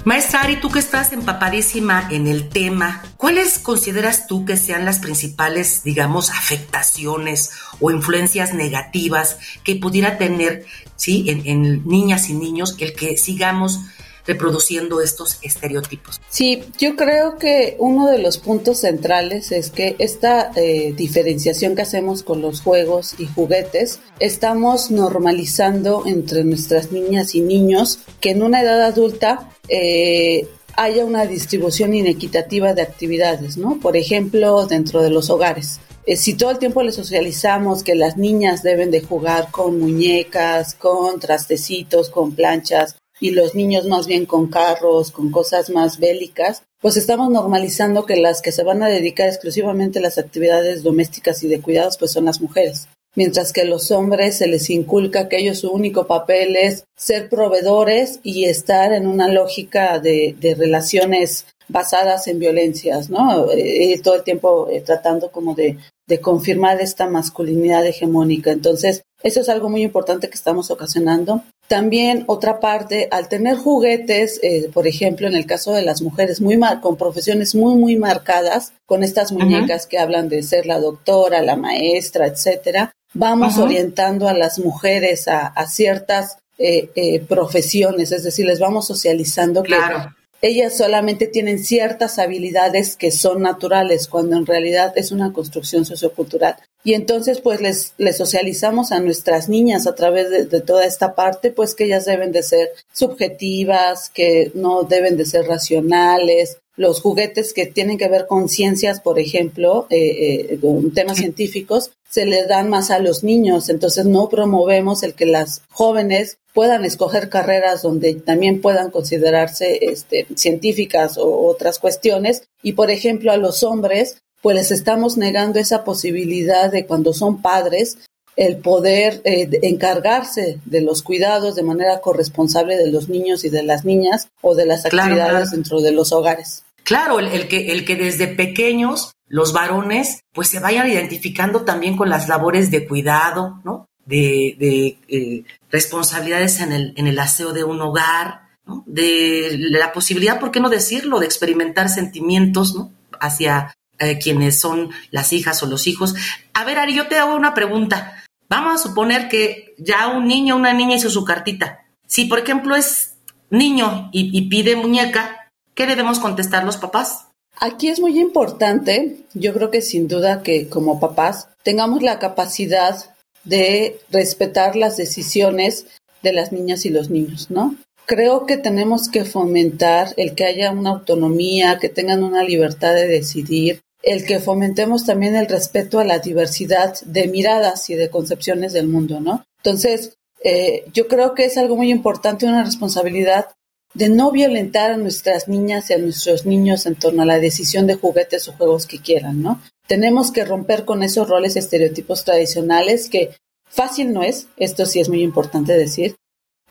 Maestra 0.05 0.41
Ari, 0.41 0.57
tú 0.57 0.69
que 0.69 0.79
estás 0.79 1.13
empapadísima 1.13 2.09
en 2.11 2.27
el 2.27 2.49
tema, 2.49 3.01
¿cuáles 3.15 3.57
consideras 3.57 4.27
tú 4.27 4.43
que 4.43 4.57
sean 4.57 4.83
las 4.83 4.99
principales, 4.99 5.81
digamos, 5.85 6.29
afectaciones 6.29 7.51
o 7.79 7.89
influencias 7.89 8.53
negativas 8.53 9.37
que 9.63 9.77
pudiera 9.77 10.17
tener, 10.17 10.65
sí, 10.97 11.29
en, 11.29 11.47
en 11.47 11.87
niñas 11.87 12.29
y 12.29 12.33
niños 12.33 12.75
el 12.79 12.93
que 12.93 13.15
sigamos 13.15 13.79
reproduciendo 14.25 15.01
estos 15.01 15.38
estereotipos. 15.41 16.21
Sí, 16.29 16.63
yo 16.77 16.95
creo 16.95 17.38
que 17.38 17.75
uno 17.79 18.09
de 18.09 18.19
los 18.19 18.38
puntos 18.38 18.79
centrales 18.79 19.51
es 19.51 19.69
que 19.69 19.95
esta 19.99 20.51
eh, 20.55 20.93
diferenciación 20.95 21.75
que 21.75 21.81
hacemos 21.81 22.23
con 22.23 22.41
los 22.41 22.62
juegos 22.62 23.15
y 23.17 23.27
juguetes, 23.27 23.99
estamos 24.19 24.91
normalizando 24.91 26.03
entre 26.05 26.43
nuestras 26.43 26.91
niñas 26.91 27.36
y 27.36 27.41
niños 27.41 27.99
que 28.19 28.31
en 28.31 28.43
una 28.43 28.62
edad 28.62 28.81
adulta 28.81 29.49
eh, 29.67 30.47
haya 30.75 31.05
una 31.05 31.25
distribución 31.25 31.93
inequitativa 31.93 32.73
de 32.73 32.81
actividades, 32.81 33.57
¿no? 33.57 33.79
Por 33.79 33.95
ejemplo, 33.97 34.65
dentro 34.65 35.01
de 35.01 35.09
los 35.09 35.29
hogares. 35.29 35.79
Eh, 36.05 36.17
si 36.17 36.33
todo 36.33 36.51
el 36.51 36.57
tiempo 36.57 36.83
les 36.83 36.95
socializamos 36.95 37.83
que 37.83 37.95
las 37.95 38.17
niñas 38.17 38.62
deben 38.62 38.91
de 38.91 39.01
jugar 39.01 39.51
con 39.51 39.79
muñecas, 39.79 40.73
con 40.73 41.19
trastecitos, 41.19 42.09
con 42.09 42.36
planchas, 42.36 42.97
y 43.19 43.32
los 43.32 43.56
niños 43.56 43.86
más 43.88 44.08
bien 44.08 44.26
con 44.26 44.47
carros, 44.47 45.12
con 45.12 45.32
cosas 45.32 45.69
más 45.69 45.99
bélicas, 45.99 46.63
pues 46.82 46.97
estamos 46.97 47.30
normalizando 47.30 48.06
que 48.06 48.17
las 48.17 48.41
que 48.41 48.52
se 48.52 48.63
van 48.63 48.84
a 48.84 48.89
dedicar 48.89 49.28
exclusivamente 49.28 49.99
a 49.99 50.02
las 50.02 50.17
actividades 50.17 50.84
domésticas 50.84 51.43
y 51.43 51.47
de 51.47 51.62
cuidados 51.62 51.97
pues 51.97 52.12
son 52.12 52.26
las 52.26 52.41
mujeres. 52.41 52.88
Mientras 53.15 53.54
que 53.54 53.62
a 53.62 53.65
los 53.65 53.91
hombres 53.91 54.39
se 54.39 54.47
les 54.47 54.69
inculca 54.71 55.30
que 55.30 55.38
ellos 55.38 55.60
su 55.60 55.71
único 55.71 56.08
papel 56.08 56.56
es 56.56 56.86
ser 56.97 57.30
proveedores 57.30 58.19
y 58.23 58.45
estar 58.45 58.91
en 58.91 59.06
una 59.06 59.28
lógica 59.28 59.99
de, 59.99 60.36
de 60.39 60.56
relaciones 60.56 61.45
basadas 61.67 62.28
en 62.28 62.39
violencias, 62.39 63.10
¿no? 63.10 63.52
Eh, 63.52 63.99
todo 64.04 64.15
el 64.15 64.23
tiempo 64.23 64.67
eh, 64.69 64.82
tratando 64.82 65.32
como 65.32 65.54
de, 65.54 65.78
de 66.07 66.19
confirmar 66.19 66.81
esta 66.81 67.07
masculinidad 67.07 67.85
hegemónica. 67.85 68.51
Entonces, 68.51 69.03
eso 69.23 69.39
es 69.39 69.49
algo 69.49 69.69
muy 69.69 69.83
importante 69.83 70.29
que 70.29 70.35
estamos 70.35 70.69
ocasionando. 70.69 71.43
También 71.67 72.25
otra 72.27 72.59
parte, 72.59 73.07
al 73.09 73.29
tener 73.29 73.55
juguetes, 73.55 74.39
eh, 74.43 74.69
por 74.73 74.85
ejemplo, 74.85 75.27
en 75.27 75.33
el 75.33 75.45
caso 75.45 75.71
de 75.71 75.81
las 75.81 76.01
mujeres, 76.01 76.41
muy 76.41 76.59
con 76.81 76.97
profesiones 76.97 77.55
muy, 77.55 77.75
muy 77.75 77.95
marcadas, 77.95 78.73
con 78.85 79.01
estas 79.01 79.31
muñecas 79.31 79.87
que 79.87 79.97
hablan 79.97 80.27
de 80.27 80.43
ser 80.43 80.65
la 80.65 80.79
doctora, 80.79 81.41
la 81.41 81.55
maestra, 81.55 82.27
etcétera, 82.27 82.93
vamos 83.13 83.57
orientando 83.57 84.27
a 84.27 84.33
las 84.33 84.59
mujeres 84.59 85.27
a, 85.29 85.53
ciertas 85.67 86.37
eh, 86.57 86.89
eh, 86.95 87.21
profesiones, 87.21 88.11
es 88.11 88.23
decir, 88.23 88.45
les 88.45 88.59
vamos 88.59 88.85
socializando 88.85 89.63
claro. 89.63 90.09
que 90.09 90.22
ellas 90.43 90.75
solamente 90.75 91.27
tienen 91.27 91.63
ciertas 91.63 92.19
habilidades 92.19 92.97
que 92.97 93.12
son 93.12 93.41
naturales, 93.41 94.10
cuando 94.10 94.36
en 94.36 94.45
realidad 94.45 94.91
es 94.97 95.13
una 95.13 95.32
construcción 95.32 95.86
sociocultural. 95.86 96.58
Y 96.84 96.95
entonces, 96.95 97.39
pues, 97.39 97.62
les, 97.62 97.93
les 97.97 98.17
socializamos 98.17 98.91
a 98.91 98.99
nuestras 98.99 99.47
niñas 99.47 99.88
a 99.88 99.95
través 99.95 100.29
de, 100.29 100.45
de, 100.45 100.60
toda 100.60 100.84
esta 100.84 101.15
parte, 101.15 101.51
pues, 101.51 101.75
que 101.75 101.86
ellas 101.86 102.03
deben 102.03 102.34
de 102.34 102.43
ser 102.43 102.71
subjetivas, 102.91 104.10
que 104.10 104.51
no 104.53 104.84
deben 104.84 105.15
de 105.15 105.25
ser 105.25 105.47
racionales, 105.47 106.58
los 106.75 107.01
juguetes 107.01 107.53
que 107.53 107.65
tienen 107.65 107.97
que 107.97 108.07
ver 108.07 108.25
con 108.27 108.49
ciencias, 108.49 108.99
por 108.99 109.19
ejemplo, 109.19 109.86
eh, 109.89 110.49
eh, 110.51 110.59
con 110.59 110.91
temas 110.91 111.17
científicos, 111.17 111.91
se 112.09 112.25
les 112.25 112.47
dan 112.47 112.69
más 112.69 112.91
a 112.91 112.99
los 112.99 113.23
niños. 113.23 113.69
Entonces 113.69 114.05
no 114.05 114.29
promovemos 114.29 115.03
el 115.03 115.13
que 115.13 115.25
las 115.25 115.62
jóvenes 115.69 116.38
puedan 116.53 116.86
escoger 116.86 117.29
carreras 117.29 117.81
donde 117.81 118.15
también 118.15 118.62
puedan 118.62 118.91
considerarse 118.91 119.79
este, 119.81 120.27
científicas 120.36 121.17
o 121.17 121.47
otras 121.47 121.79
cuestiones. 121.79 122.43
Y 122.62 122.73
por 122.73 122.91
ejemplo 122.91 123.31
a 123.31 123.38
los 123.38 123.63
hombres, 123.63 124.17
pues 124.41 124.55
les 124.55 124.71
estamos 124.71 125.17
negando 125.17 125.59
esa 125.59 125.83
posibilidad 125.83 126.71
de 126.71 126.86
cuando 126.86 127.13
son 127.13 127.41
padres 127.41 127.97
el 128.36 128.58
poder 128.58 129.22
eh, 129.26 129.50
encargarse 129.62 130.60
de 130.65 130.82
los 130.82 131.04
cuidados 131.04 131.56
de 131.56 131.63
manera 131.63 132.02
corresponsable 132.02 132.78
de 132.78 132.91
los 132.91 133.10
niños 133.10 133.43
y 133.46 133.50
de 133.50 133.63
las 133.63 133.86
niñas 133.86 134.30
o 134.41 134.56
de 134.56 134.65
las 134.65 134.86
actividades 134.86 135.52
dentro 135.52 135.82
de 135.82 135.91
los 135.91 136.12
hogares. 136.12 136.63
Claro, 136.84 137.19
el, 137.19 137.48
que, 137.48 137.72
el 137.72 137.86
que 137.86 137.96
desde 137.96 138.28
pequeños 138.28 139.13
los 139.28 139.54
varones 139.54 140.22
pues 140.34 140.50
se 140.50 140.60
vayan 140.60 140.89
identificando 140.89 141.62
también 141.62 141.96
con 141.96 142.10
las 142.10 142.28
labores 142.28 142.72
de 142.72 142.88
cuidado, 142.88 143.62
¿no? 143.63 143.88
De, 144.06 144.58
de 144.60 144.98
eh, 145.08 145.43
responsabilidades 145.72 146.60
en 146.60 146.74
el, 146.74 146.93
en 146.98 147.08
el 147.08 147.17
aseo 147.19 147.54
de 147.54 147.63
un 147.63 147.82
hogar, 147.82 148.41
¿no? 148.65 148.84
De 148.86 149.56
la 149.58 149.93
posibilidad, 149.93 150.39
¿por 150.39 150.52
qué 150.52 150.60
no 150.60 150.69
decirlo?, 150.69 151.19
de 151.19 151.26
experimentar 151.26 151.88
sentimientos, 151.88 152.76
¿no? 152.76 152.91
Hacia 153.19 153.74
eh, 154.00 154.19
quienes 154.19 154.60
son 154.60 154.89
las 155.12 155.32
hijas 155.32 155.63
o 155.63 155.67
los 155.67 155.88
hijos. 155.88 156.15
A 156.54 156.65
ver, 156.65 156.80
Ari, 156.80 156.96
yo 156.96 157.08
te 157.08 157.17
hago 157.17 157.36
una 157.36 157.54
pregunta. 157.54 158.22
Vamos 158.49 158.75
a 158.75 158.88
suponer 158.88 159.29
que 159.29 159.73
ya 159.77 160.08
un 160.08 160.27
niño 160.27 160.56
una 160.56 160.73
niña 160.73 160.95
hizo 160.95 161.10
su 161.10 161.23
cartita. 161.23 161.86
Si, 162.08 162.25
por 162.25 162.39
ejemplo, 162.39 162.75
es 162.75 163.15
niño 163.49 164.10
y, 164.12 164.38
y 164.38 164.49
pide 164.49 164.75
muñeca, 164.75 165.43
¿Qué 165.75 165.88
debemos 165.88 166.19
contestar 166.19 166.63
los 166.63 166.77
papás? 166.77 167.27
Aquí 167.60 167.88
es 167.88 167.99
muy 167.99 168.19
importante, 168.19 169.17
yo 169.34 169.53
creo 169.53 169.71
que 169.71 169.82
sin 169.82 170.08
duda 170.08 170.43
que 170.43 170.69
como 170.69 170.99
papás 170.99 171.47
tengamos 171.63 172.03
la 172.03 172.19
capacidad 172.19 172.95
de 173.43 173.99
respetar 174.12 174.75
las 174.75 174.97
decisiones 174.97 175.88
de 176.21 176.34
las 176.34 176.51
niñas 176.51 176.86
y 176.86 176.89
los 176.89 177.10
niños, 177.10 177.49
¿no? 177.49 177.75
Creo 178.06 178.45
que 178.45 178.58
tenemos 178.58 179.10
que 179.10 179.23
fomentar 179.23 180.13
el 180.17 180.36
que 180.36 180.45
haya 180.45 180.71
una 180.71 180.91
autonomía, 180.91 181.79
que 181.79 181.89
tengan 181.89 182.23
una 182.23 182.43
libertad 182.43 182.93
de 182.93 183.08
decidir, 183.08 183.82
el 184.03 184.25
que 184.25 184.39
fomentemos 184.39 185.05
también 185.05 185.35
el 185.35 185.47
respeto 185.47 185.97
a 185.97 186.03
la 186.03 186.19
diversidad 186.19 186.99
de 187.05 187.27
miradas 187.27 187.89
y 187.89 187.95
de 187.95 188.09
concepciones 188.09 188.73
del 188.73 188.87
mundo, 188.87 189.21
¿no? 189.21 189.45
Entonces, 189.63 190.17
eh, 190.43 190.83
yo 190.93 191.07
creo 191.07 191.33
que 191.33 191.45
es 191.45 191.57
algo 191.57 191.77
muy 191.77 191.89
importante, 191.89 192.45
una 192.45 192.65
responsabilidad 192.65 193.47
de 193.93 194.09
no 194.09 194.31
violentar 194.31 194.91
a 194.91 194.97
nuestras 194.97 195.47
niñas 195.47 195.89
y 195.89 195.93
a 195.93 195.99
nuestros 195.99 196.45
niños 196.45 196.85
en 196.85 196.95
torno 196.95 197.21
a 197.21 197.25
la 197.25 197.39
decisión 197.39 197.87
de 197.87 197.95
juguetes 197.95 198.47
o 198.49 198.53
juegos 198.53 198.87
que 198.87 198.99
quieran, 198.99 199.41
¿no? 199.41 199.61
Tenemos 199.87 200.31
que 200.31 200.43
romper 200.43 200.83
con 200.83 201.01
esos 201.01 201.29
roles 201.29 201.55
estereotipos 201.55 202.25
tradicionales 202.25 203.09
que 203.09 203.31
fácil 203.65 204.11
no 204.11 204.23
es, 204.23 204.47
esto 204.57 204.85
sí 204.85 204.99
es 204.99 205.07
muy 205.07 205.21
importante 205.21 205.73
decir, 205.73 206.15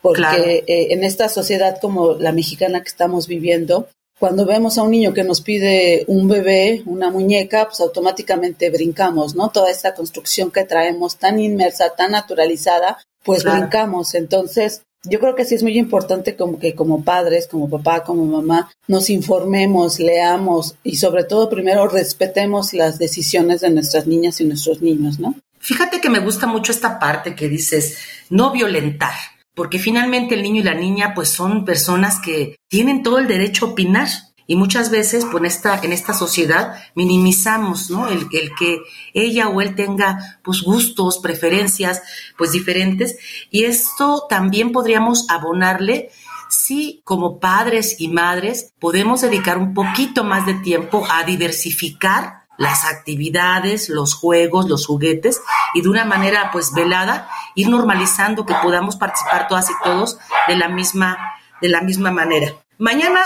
porque 0.01 0.63
eh, 0.67 0.87
en 0.91 1.03
esta 1.03 1.29
sociedad 1.29 1.79
como 1.81 2.13
la 2.13 2.31
mexicana 2.31 2.81
que 2.81 2.89
estamos 2.89 3.27
viviendo, 3.27 3.87
cuando 4.23 4.45
vemos 4.45 4.77
a 4.77 4.83
un 4.83 4.91
niño 4.91 5.13
que 5.13 5.25
nos 5.25 5.41
pide 5.41 6.05
un 6.07 6.29
bebé, 6.29 6.81
una 6.85 7.11
muñeca, 7.11 7.65
pues 7.65 7.81
automáticamente 7.81 8.69
brincamos, 8.69 9.35
¿no? 9.35 9.49
Toda 9.49 9.69
esta 9.69 9.93
construcción 9.93 10.49
que 10.49 10.63
traemos 10.63 11.17
tan 11.17 11.41
inmersa, 11.41 11.93
tan 11.93 12.11
naturalizada, 12.11 12.99
pues 13.21 13.43
brincamos. 13.43 14.15
Entonces, 14.15 14.83
Yo 15.03 15.19
creo 15.19 15.35
que 15.35 15.43
sí 15.43 15.55
es 15.55 15.63
muy 15.63 15.77
importante 15.77 16.37
como 16.37 16.57
que 16.57 16.73
como 16.73 17.03
padres, 17.03 17.49
como 17.49 17.69
papá, 17.69 18.05
como 18.05 18.23
mamá, 18.23 18.71
nos 18.87 19.09
informemos, 19.09 19.99
leamos 19.99 20.75
y 20.85 20.95
sobre 20.95 21.25
todo 21.25 21.49
primero 21.49 21.89
respetemos 21.89 22.73
las 22.73 22.99
decisiones 22.99 23.59
de 23.59 23.71
nuestras 23.71 24.07
niñas 24.07 24.39
y 24.39 24.45
nuestros 24.45 24.81
niños, 24.81 25.19
¿no? 25.19 25.35
Fíjate 25.59 25.99
que 25.99 26.09
me 26.09 26.19
gusta 26.19 26.47
mucho 26.47 26.71
esta 26.71 26.97
parte 26.97 27.35
que 27.35 27.49
dices, 27.49 27.97
no 28.29 28.53
violentar, 28.53 29.15
porque 29.55 29.79
finalmente 29.79 30.35
el 30.35 30.43
niño 30.43 30.61
y 30.61 30.63
la 30.63 30.73
niña 30.73 31.13
pues 31.13 31.29
son 31.29 31.65
personas 31.65 32.19
que 32.19 32.57
tienen 32.67 33.03
todo 33.03 33.19
el 33.19 33.27
derecho 33.27 33.65
a 33.65 33.69
opinar 33.69 34.07
y 34.45 34.55
muchas 34.55 34.91
veces, 34.91 35.25
pues 35.25 35.41
en 35.41 35.45
esta, 35.45 35.79
en 35.83 35.93
esta 35.93 36.13
sociedad, 36.13 36.75
minimizamos, 36.95 37.89
¿no? 37.89 38.07
El, 38.09 38.27
el, 38.33 38.53
que 38.55 38.79
ella 39.13 39.47
o 39.47 39.61
él 39.61 39.75
tenga, 39.75 40.39
pues, 40.43 40.61
gustos, 40.61 41.19
preferencias, 41.19 42.01
pues, 42.37 42.51
diferentes. 42.51 43.17
Y 43.49 43.63
esto 43.63 44.25
también 44.29 44.71
podríamos 44.71 45.27
abonarle 45.29 46.09
si 46.49 47.01
como 47.03 47.39
padres 47.39 47.95
y 47.99 48.09
madres 48.09 48.73
podemos 48.79 49.21
dedicar 49.21 49.57
un 49.57 49.73
poquito 49.73 50.23
más 50.23 50.45
de 50.45 50.53
tiempo 50.55 51.03
a 51.09 51.23
diversificar 51.23 52.42
las 52.57 52.85
actividades, 52.85 53.89
los 53.89 54.13
juegos, 54.13 54.69
los 54.69 54.85
juguetes 54.85 55.41
y 55.73 55.81
de 55.81 55.89
una 55.89 56.05
manera 56.05 56.49
pues 56.51 56.73
velada 56.73 57.29
ir 57.55 57.69
normalizando 57.69 58.45
que 58.45 58.55
podamos 58.61 58.95
participar 58.95 59.47
todas 59.47 59.69
y 59.69 59.73
todos 59.83 60.17
de 60.47 60.55
la 60.55 60.69
misma 60.69 61.17
de 61.61 61.69
la 61.69 61.81
misma 61.81 62.11
manera. 62.11 62.53
Mañana 62.77 63.21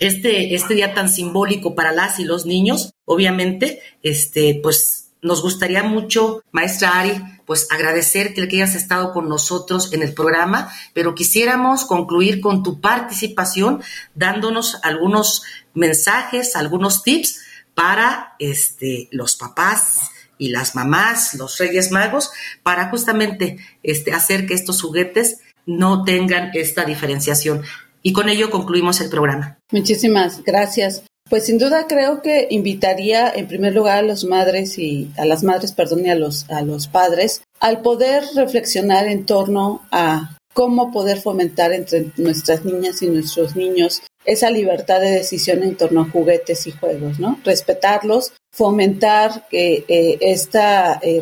este, 0.00 0.54
este 0.54 0.74
día 0.74 0.94
tan 0.94 1.08
simbólico 1.08 1.74
para 1.74 1.92
las 1.92 2.18
y 2.18 2.24
los 2.24 2.46
niños, 2.46 2.94
obviamente, 3.04 3.80
este, 4.02 4.58
pues 4.62 5.10
nos 5.22 5.42
gustaría 5.42 5.82
mucho, 5.82 6.42
maestra 6.50 6.98
Ari, 6.98 7.20
pues 7.44 7.68
agradecerte 7.70 8.48
que 8.48 8.56
hayas 8.56 8.74
estado 8.74 9.12
con 9.12 9.28
nosotros 9.28 9.92
en 9.92 10.02
el 10.02 10.14
programa, 10.14 10.72
pero 10.94 11.14
quisiéramos 11.14 11.84
concluir 11.84 12.40
con 12.40 12.62
tu 12.62 12.80
participación 12.80 13.82
dándonos 14.14 14.78
algunos 14.82 15.42
mensajes, 15.74 16.56
algunos 16.56 17.02
tips 17.02 17.40
para 17.80 18.34
este, 18.38 19.08
los 19.10 19.36
papás 19.36 20.10
y 20.36 20.50
las 20.50 20.74
mamás, 20.74 21.32
los 21.32 21.56
reyes 21.56 21.90
magos, 21.90 22.30
para 22.62 22.90
justamente 22.90 23.56
este, 23.82 24.12
hacer 24.12 24.46
que 24.46 24.52
estos 24.52 24.82
juguetes 24.82 25.38
no 25.64 26.04
tengan 26.04 26.50
esta 26.52 26.84
diferenciación. 26.84 27.62
Y 28.02 28.12
con 28.12 28.28
ello 28.28 28.50
concluimos 28.50 29.00
el 29.00 29.08
programa. 29.08 29.58
Muchísimas 29.72 30.44
gracias. 30.44 31.04
Pues 31.30 31.46
sin 31.46 31.56
duda 31.56 31.86
creo 31.88 32.20
que 32.20 32.48
invitaría 32.50 33.30
en 33.30 33.48
primer 33.48 33.74
lugar 33.74 34.00
a 34.00 34.02
las 34.02 34.24
madres 34.24 34.78
y 34.78 35.10
a 35.16 35.24
las 35.24 35.42
madres, 35.42 35.72
perdón, 35.72 36.04
y 36.04 36.10
a 36.10 36.16
los 36.16 36.50
a 36.50 36.60
los 36.60 36.86
padres 36.86 37.40
al 37.60 37.80
poder 37.80 38.24
reflexionar 38.34 39.06
en 39.06 39.24
torno 39.24 39.86
a 39.90 40.36
cómo 40.52 40.92
poder 40.92 41.18
fomentar 41.18 41.72
entre 41.72 42.10
nuestras 42.18 42.64
niñas 42.64 43.00
y 43.00 43.06
nuestros 43.06 43.56
niños 43.56 44.02
esa 44.24 44.50
libertad 44.50 45.00
de 45.00 45.10
decisión 45.10 45.62
en 45.62 45.76
torno 45.76 46.02
a 46.02 46.10
juguetes 46.10 46.66
y 46.66 46.72
juegos, 46.72 47.18
¿no? 47.18 47.40
Respetarlos, 47.44 48.32
fomentar 48.52 49.46
que 49.48 49.84
eh, 49.88 50.18
este 50.20 50.60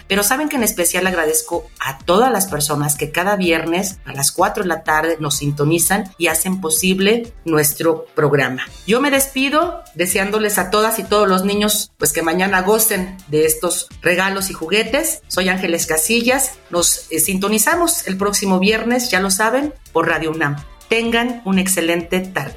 Pero 0.06 0.22
saben 0.22 0.48
que 0.48 0.56
en 0.56 0.62
especial 0.62 1.06
agradezco 1.06 1.68
a 1.80 1.98
todas 1.98 2.30
las 2.32 2.46
personas 2.46 2.96
que 2.96 3.10
cada 3.10 3.36
viernes 3.36 3.98
a 4.04 4.12
las 4.12 4.32
4 4.32 4.62
de 4.62 4.68
la 4.68 4.84
tarde 4.84 5.16
nos 5.20 5.36
sintonizan 5.36 6.12
y 6.16 6.28
hacen 6.28 6.60
posible 6.60 7.32
nuestro 7.44 8.06
programa. 8.14 8.66
Yo 8.86 9.00
me 9.00 9.10
despido 9.10 9.82
deseándoles 9.94 10.58
a 10.58 10.70
todas 10.70 10.98
y 10.98 11.04
todos 11.04 11.28
los 11.28 11.44
niños 11.44 11.90
pues 11.98 12.12
que 12.12 12.22
mañana 12.22 12.62
gocen 12.62 13.16
de 13.28 13.46
estos 13.46 13.88
regalos 14.00 14.50
y 14.50 14.52
juguetes. 14.52 15.22
Soy 15.28 15.48
Ángeles 15.48 15.86
Casillas, 15.86 16.58
nos 16.70 17.10
eh, 17.10 17.18
sintonizamos 17.18 18.06
el 18.06 18.16
próximo 18.16 18.58
viernes, 18.58 19.10
ya 19.10 19.20
lo 19.20 19.30
saben, 19.30 19.74
por 19.92 20.08
Radio 20.08 20.30
UNAM. 20.30 20.56
Tengan 20.88 21.42
una 21.44 21.60
excelente 21.60 22.20
tarde. 22.20 22.56